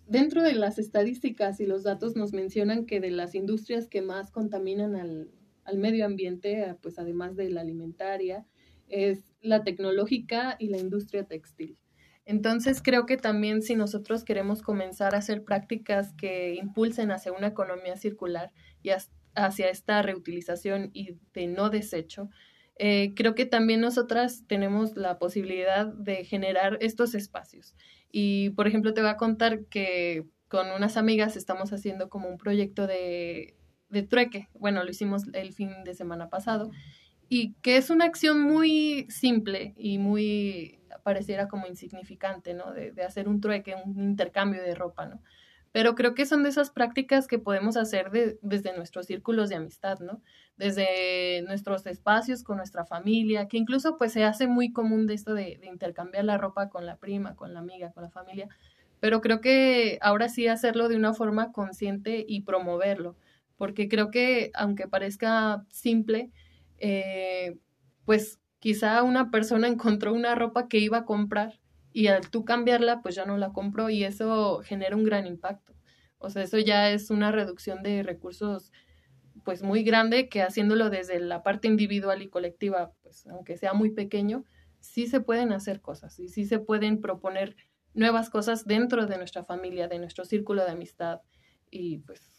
dentro 0.07 0.41
de 0.41 0.53
las 0.53 0.79
estadísticas 0.79 1.59
y 1.59 1.65
los 1.65 1.83
datos 1.83 2.15
nos 2.15 2.31
mencionan 2.33 2.85
que 2.85 2.99
de 3.01 3.11
las 3.11 3.35
industrias 3.35 3.87
que 3.87 4.01
más 4.01 4.31
contaminan 4.31 4.95
al, 4.95 5.29
al 5.65 5.77
medio 5.77 6.05
ambiente, 6.05 6.75
pues 6.81 6.99
además 6.99 7.35
de 7.35 7.49
la 7.49 7.61
alimentaria, 7.61 8.45
es 8.89 9.23
la 9.41 9.63
tecnológica 9.63 10.55
y 10.59 10.67
la 10.67 10.77
industria 10.77 11.23
textil. 11.23 11.77
Entonces 12.25 12.81
creo 12.81 13.05
que 13.05 13.17
también 13.17 13.61
si 13.61 13.75
nosotros 13.75 14.23
queremos 14.23 14.61
comenzar 14.61 15.13
a 15.13 15.17
hacer 15.17 15.43
prácticas 15.43 16.13
que 16.13 16.55
impulsen 16.55 17.11
hacia 17.11 17.33
una 17.33 17.47
economía 17.47 17.97
circular 17.97 18.51
y 18.81 18.91
hacia 19.35 19.69
esta 19.69 20.01
reutilización 20.01 20.89
y 20.93 21.17
de 21.33 21.47
no 21.47 21.69
desecho, 21.69 22.29
eh, 22.77 23.13
creo 23.15 23.35
que 23.35 23.45
también 23.45 23.81
nosotras 23.81 24.45
tenemos 24.47 24.95
la 24.95 25.19
posibilidad 25.19 25.85
de 25.85 26.23
generar 26.23 26.77
estos 26.81 27.13
espacios. 27.13 27.75
Y 28.11 28.51
por 28.51 28.67
ejemplo 28.67 28.93
te 28.93 29.01
voy 29.01 29.09
a 29.09 29.17
contar 29.17 29.65
que 29.65 30.25
con 30.47 30.69
unas 30.71 30.97
amigas 30.97 31.35
estamos 31.35 31.73
haciendo 31.73 32.09
como 32.09 32.29
un 32.29 32.37
proyecto 32.37 32.87
de 32.87 33.55
de 33.93 34.03
trueque. 34.03 34.49
Bueno, 34.55 34.83
lo 34.83 34.89
hicimos 34.89 35.23
el 35.33 35.53
fin 35.53 35.83
de 35.85 35.93
semana 35.93 36.29
pasado. 36.29 36.71
Y 37.29 37.53
que 37.61 37.77
es 37.77 37.89
una 37.89 38.05
acción 38.05 38.41
muy 38.41 39.07
simple 39.09 39.73
y 39.77 39.97
muy 39.97 40.79
pareciera 41.03 41.47
como 41.47 41.67
insignificante, 41.67 42.53
¿no? 42.53 42.73
De, 42.73 42.91
de, 42.91 43.03
hacer 43.03 43.27
un 43.27 43.39
trueque, 43.39 43.75
un 43.75 44.01
intercambio 44.01 44.61
de 44.61 44.75
ropa, 44.75 45.05
¿no? 45.05 45.21
Pero 45.71 45.95
creo 45.95 46.13
que 46.13 46.27
son 46.27 46.43
de 46.43 46.49
esas 46.49 46.69
prácticas 46.69 47.27
que 47.27 47.39
podemos 47.39 47.77
hacer 47.77 48.11
desde 48.11 48.77
nuestros 48.77 49.07
círculos 49.07 49.49
de 49.49 49.55
amistad, 49.55 49.99
¿no? 49.99 50.21
Desde 50.55 51.41
nuestros 51.47 51.85
espacios 51.87 52.43
con 52.43 52.57
nuestra 52.57 52.85
familia, 52.85 53.47
que 53.47 53.57
incluso 53.57 53.97
pues 53.97 54.11
se 54.11 54.23
hace 54.23 54.45
muy 54.45 54.71
común 54.71 55.07
de 55.07 55.15
esto 55.15 55.33
de, 55.33 55.57
de 55.59 55.67
intercambiar 55.67 56.25
la 56.25 56.37
ropa 56.37 56.69
con 56.69 56.85
la 56.85 56.97
prima, 56.97 57.35
con 57.35 57.53
la 57.53 57.59
amiga, 57.59 57.91
con 57.91 58.03
la 58.03 58.11
familia. 58.11 58.47
Pero 58.99 59.19
creo 59.19 59.41
que 59.41 59.97
ahora 60.01 60.29
sí 60.29 60.47
hacerlo 60.47 60.89
de 60.89 60.95
una 60.95 61.13
forma 61.13 61.51
consciente 61.51 62.23
y 62.27 62.41
promoverlo 62.41 63.15
porque 63.57 63.87
creo 63.87 64.11
que 64.11 64.51
aunque 64.53 64.87
parezca 64.87 65.65
simple, 65.69 66.31
eh, 66.77 67.57
pues 68.05 68.39
quizá 68.59 69.03
una 69.03 69.31
persona 69.31 69.67
encontró 69.67 70.13
una 70.13 70.35
ropa 70.35 70.67
que 70.67 70.79
iba 70.79 70.99
a 70.99 71.05
comprar 71.05 71.59
y 71.91 72.07
al 72.07 72.29
tú 72.29 72.43
cambiarla, 72.43 73.01
pues 73.01 73.15
ya 73.15 73.25
no 73.25 73.37
la 73.37 73.53
compró 73.53 73.89
y 73.89 74.03
eso 74.03 74.61
genera 74.63 74.95
un 74.95 75.03
gran 75.03 75.27
impacto. 75.27 75.73
O 76.17 76.29
sea, 76.29 76.43
eso 76.43 76.57
ya 76.57 76.89
es 76.89 77.11
una 77.11 77.31
reducción 77.31 77.83
de 77.83 78.01
recursos 78.01 78.71
pues 79.43 79.61
muy 79.61 79.83
grande 79.83 80.29
que 80.29 80.41
haciéndolo 80.41 80.89
desde 80.89 81.19
la 81.19 81.43
parte 81.43 81.67
individual 81.67 82.21
y 82.21 82.29
colectiva, 82.29 82.93
pues 83.01 83.27
aunque 83.27 83.57
sea 83.57 83.73
muy 83.73 83.91
pequeño, 83.91 84.45
sí 84.79 85.07
se 85.07 85.19
pueden 85.19 85.51
hacer 85.51 85.81
cosas 85.81 86.19
y 86.19 86.29
sí 86.29 86.45
se 86.45 86.59
pueden 86.59 87.01
proponer 87.01 87.55
nuevas 87.93 88.29
cosas 88.29 88.65
dentro 88.65 89.05
de 89.05 89.17
nuestra 89.17 89.43
familia, 89.43 89.87
de 89.87 89.99
nuestro 89.99 90.25
círculo 90.25 90.63
de 90.65 90.71
amistad 90.71 91.21
y 91.69 91.99
pues 91.99 92.32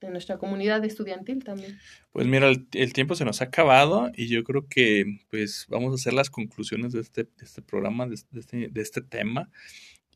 de 0.00 0.10
nuestra 0.10 0.38
comunidad 0.38 0.84
estudiantil 0.84 1.44
también. 1.44 1.78
Pues 2.12 2.26
mira, 2.26 2.48
el, 2.48 2.92
tiempo 2.92 3.14
se 3.14 3.24
nos 3.24 3.40
ha 3.40 3.46
acabado 3.46 4.10
y 4.14 4.28
yo 4.28 4.44
creo 4.44 4.66
que 4.68 5.20
pues 5.30 5.66
vamos 5.68 5.92
a 5.92 5.94
hacer 5.96 6.12
las 6.12 6.30
conclusiones 6.30 6.92
de 6.92 7.00
este, 7.00 7.28
este 7.40 7.62
programa, 7.62 8.06
de, 8.06 8.14
este, 8.14 8.68
de 8.68 8.80
este 8.80 9.00
tema. 9.00 9.50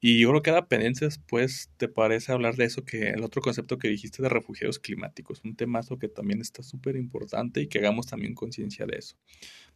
Y 0.04 0.18
yo 0.18 0.30
creo 0.30 0.42
que 0.42 0.50
queda 0.50 0.66
pendiente 0.66 1.04
después, 1.04 1.70
¿te 1.76 1.86
parece 1.86 2.32
hablar 2.32 2.56
de 2.56 2.64
eso? 2.64 2.84
Que 2.84 3.10
el 3.10 3.22
otro 3.22 3.40
concepto 3.40 3.78
que 3.78 3.86
dijiste 3.86 4.20
de 4.20 4.28
refugiados 4.28 4.80
climáticos, 4.80 5.42
un 5.44 5.54
temazo 5.54 5.96
que 5.96 6.08
también 6.08 6.40
está 6.40 6.64
súper 6.64 6.96
importante 6.96 7.60
y 7.60 7.68
que 7.68 7.78
hagamos 7.78 8.08
también 8.08 8.34
conciencia 8.34 8.84
de 8.84 8.96
eso. 8.98 9.14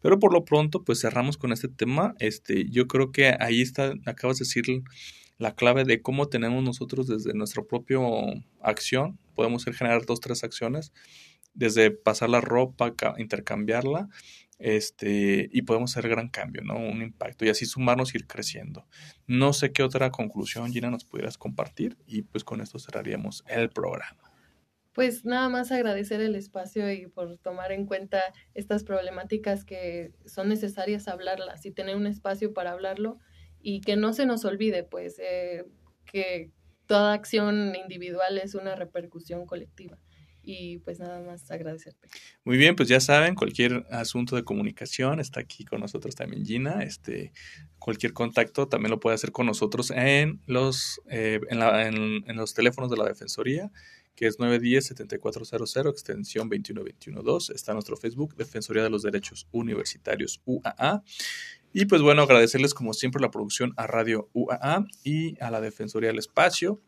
Pero 0.01 0.19
por 0.19 0.33
lo 0.33 0.45
pronto, 0.45 0.83
pues 0.83 1.01
cerramos 1.01 1.37
con 1.37 1.53
este 1.53 1.69
tema. 1.69 2.17
Este, 2.19 2.69
yo 2.69 2.89
creo 2.89 3.13
que 3.13 3.37
ahí 3.39 3.63
está, 3.63 3.95
acabas 4.05 4.39
de 4.39 4.47
decir 4.47 4.65
la 5.39 5.55
clave 5.55 5.85
de 5.85 6.01
cómo 6.03 6.29
tenemos 6.29 6.63
nosotros 6.63 7.07
desde 7.07 7.35
nuestra 7.35 7.63
propia 7.63 7.99
acción, 8.61 9.19
podemos 9.35 9.65
generar 9.65 10.07
dos, 10.07 10.21
tres 10.21 10.45
acciones, 10.45 10.93
desde 11.55 11.91
pasar 11.91 12.31
la 12.31 12.41
ropa, 12.41 12.95
intercambiarla, 13.19 14.09
este, 14.59 15.49
y 15.53 15.63
podemos 15.63 15.97
hacer 15.97 16.09
gran 16.11 16.29
cambio, 16.29 16.63
¿no? 16.63 16.77
Un 16.77 17.03
impacto 17.03 17.45
y 17.45 17.51
así 17.51 17.67
sumarnos 17.67 18.15
y 18.15 18.19
ir 18.19 18.27
creciendo. 18.27 18.87
No 19.27 19.53
sé 19.53 19.73
qué 19.73 19.83
otra 19.83 20.11
conclusión, 20.11 20.73
Gina, 20.73 20.91
nos 20.91 21.05
pudieras 21.05 21.37
compartir 21.37 21.97
y 22.07 22.23
pues 22.23 22.45
con 22.45 22.61
esto 22.61 22.79
cerraríamos 22.79 23.45
el 23.49 23.69
programa. 23.69 24.23
Pues 24.95 25.27
nada 25.27 25.51
más 25.51 25.73
agradecer 25.73 26.23
el 26.23 26.35
espacio 26.35 26.91
y 26.91 27.07
por 27.07 27.37
tomar 27.37 27.71
en 27.71 27.85
cuenta 27.85 28.23
estas 28.55 28.83
problemáticas 28.83 29.67
que 29.67 30.15
son 30.25 30.49
necesarias 30.49 31.07
hablarlas 31.07 31.67
y 31.67 31.71
tener 31.71 31.97
un 31.97 32.07
espacio 32.07 32.55
para 32.55 32.73
hablarlo 32.73 33.19
y 33.69 33.81
que 33.81 33.97
no 33.97 34.13
se 34.13 34.27
nos 34.27 34.45
olvide, 34.45 34.85
pues, 34.85 35.19
eh, 35.19 35.65
que 36.05 36.53
toda 36.87 37.15
acción 37.15 37.75
individual 37.75 38.39
es 38.39 38.55
una 38.55 38.77
repercusión 38.77 39.45
colectiva 39.45 39.99
y 40.41 40.79
pues 40.79 41.01
nada 41.01 41.21
más 41.21 41.51
agradecerte. 41.51 42.07
Muy 42.45 42.59
bien, 42.59 42.77
pues 42.77 42.89
ya 42.89 43.01
saben, 43.01 43.35
cualquier 43.35 43.85
asunto 43.91 44.37
de 44.37 44.45
comunicación 44.45 45.19
está 45.19 45.41
aquí 45.41 45.65
con 45.65 45.81
nosotros 45.81 46.15
también 46.15 46.47
Gina. 46.47 46.85
Este, 46.85 47.33
cualquier 47.81 48.13
contacto 48.13 48.69
también 48.69 48.93
lo 48.93 49.01
puede 49.01 49.17
hacer 49.17 49.33
con 49.33 49.47
nosotros 49.47 49.91
en 49.91 50.41
los, 50.47 51.03
eh, 51.11 51.41
en, 51.51 52.37
los 52.37 52.55
teléfonos 52.55 52.89
de 52.89 52.99
la 52.99 53.05
Defensoría, 53.07 53.73
que 54.15 54.29
es 54.29 54.39
910-7400, 54.39 55.91
extensión 55.91 56.49
21212. 56.49 57.53
Está 57.53 57.73
nuestro 57.73 57.97
Facebook, 57.97 58.37
Defensoría 58.37 58.85
de 58.85 58.91
los 58.91 59.03
Derechos 59.03 59.49
Universitarios 59.51 60.41
UAA. 60.45 61.03
Y 61.79 61.85
pues 61.85 62.01
bueno, 62.01 62.23
agradecerles 62.23 62.73
como 62.73 62.95
siempre 62.95 63.21
la 63.21 63.31
producción 63.31 63.75
a 63.77 63.87
Radio 63.87 64.31
UAA 64.33 64.87
y 65.05 65.39
a 65.43 65.51
la 65.51 65.61
Defensoría 65.61 66.09
del 66.09 66.19
Espacio. 66.19 66.81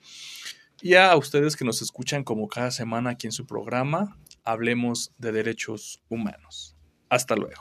Y 0.81 0.95
a 0.95 1.15
ustedes 1.15 1.57
que 1.57 1.67
nos 1.67 1.83
escuchan 1.83 2.25
como 2.25 2.49
cada 2.49 2.71
semana 2.71 3.11
aquí 3.11 3.27
en 3.27 3.33
su 3.33 3.45
programa, 3.45 4.17
hablemos 4.45 5.13
de 5.19 5.33
derechos 5.33 6.03
humanos. 6.09 6.75
Hasta 7.11 7.37
luego. 7.37 7.61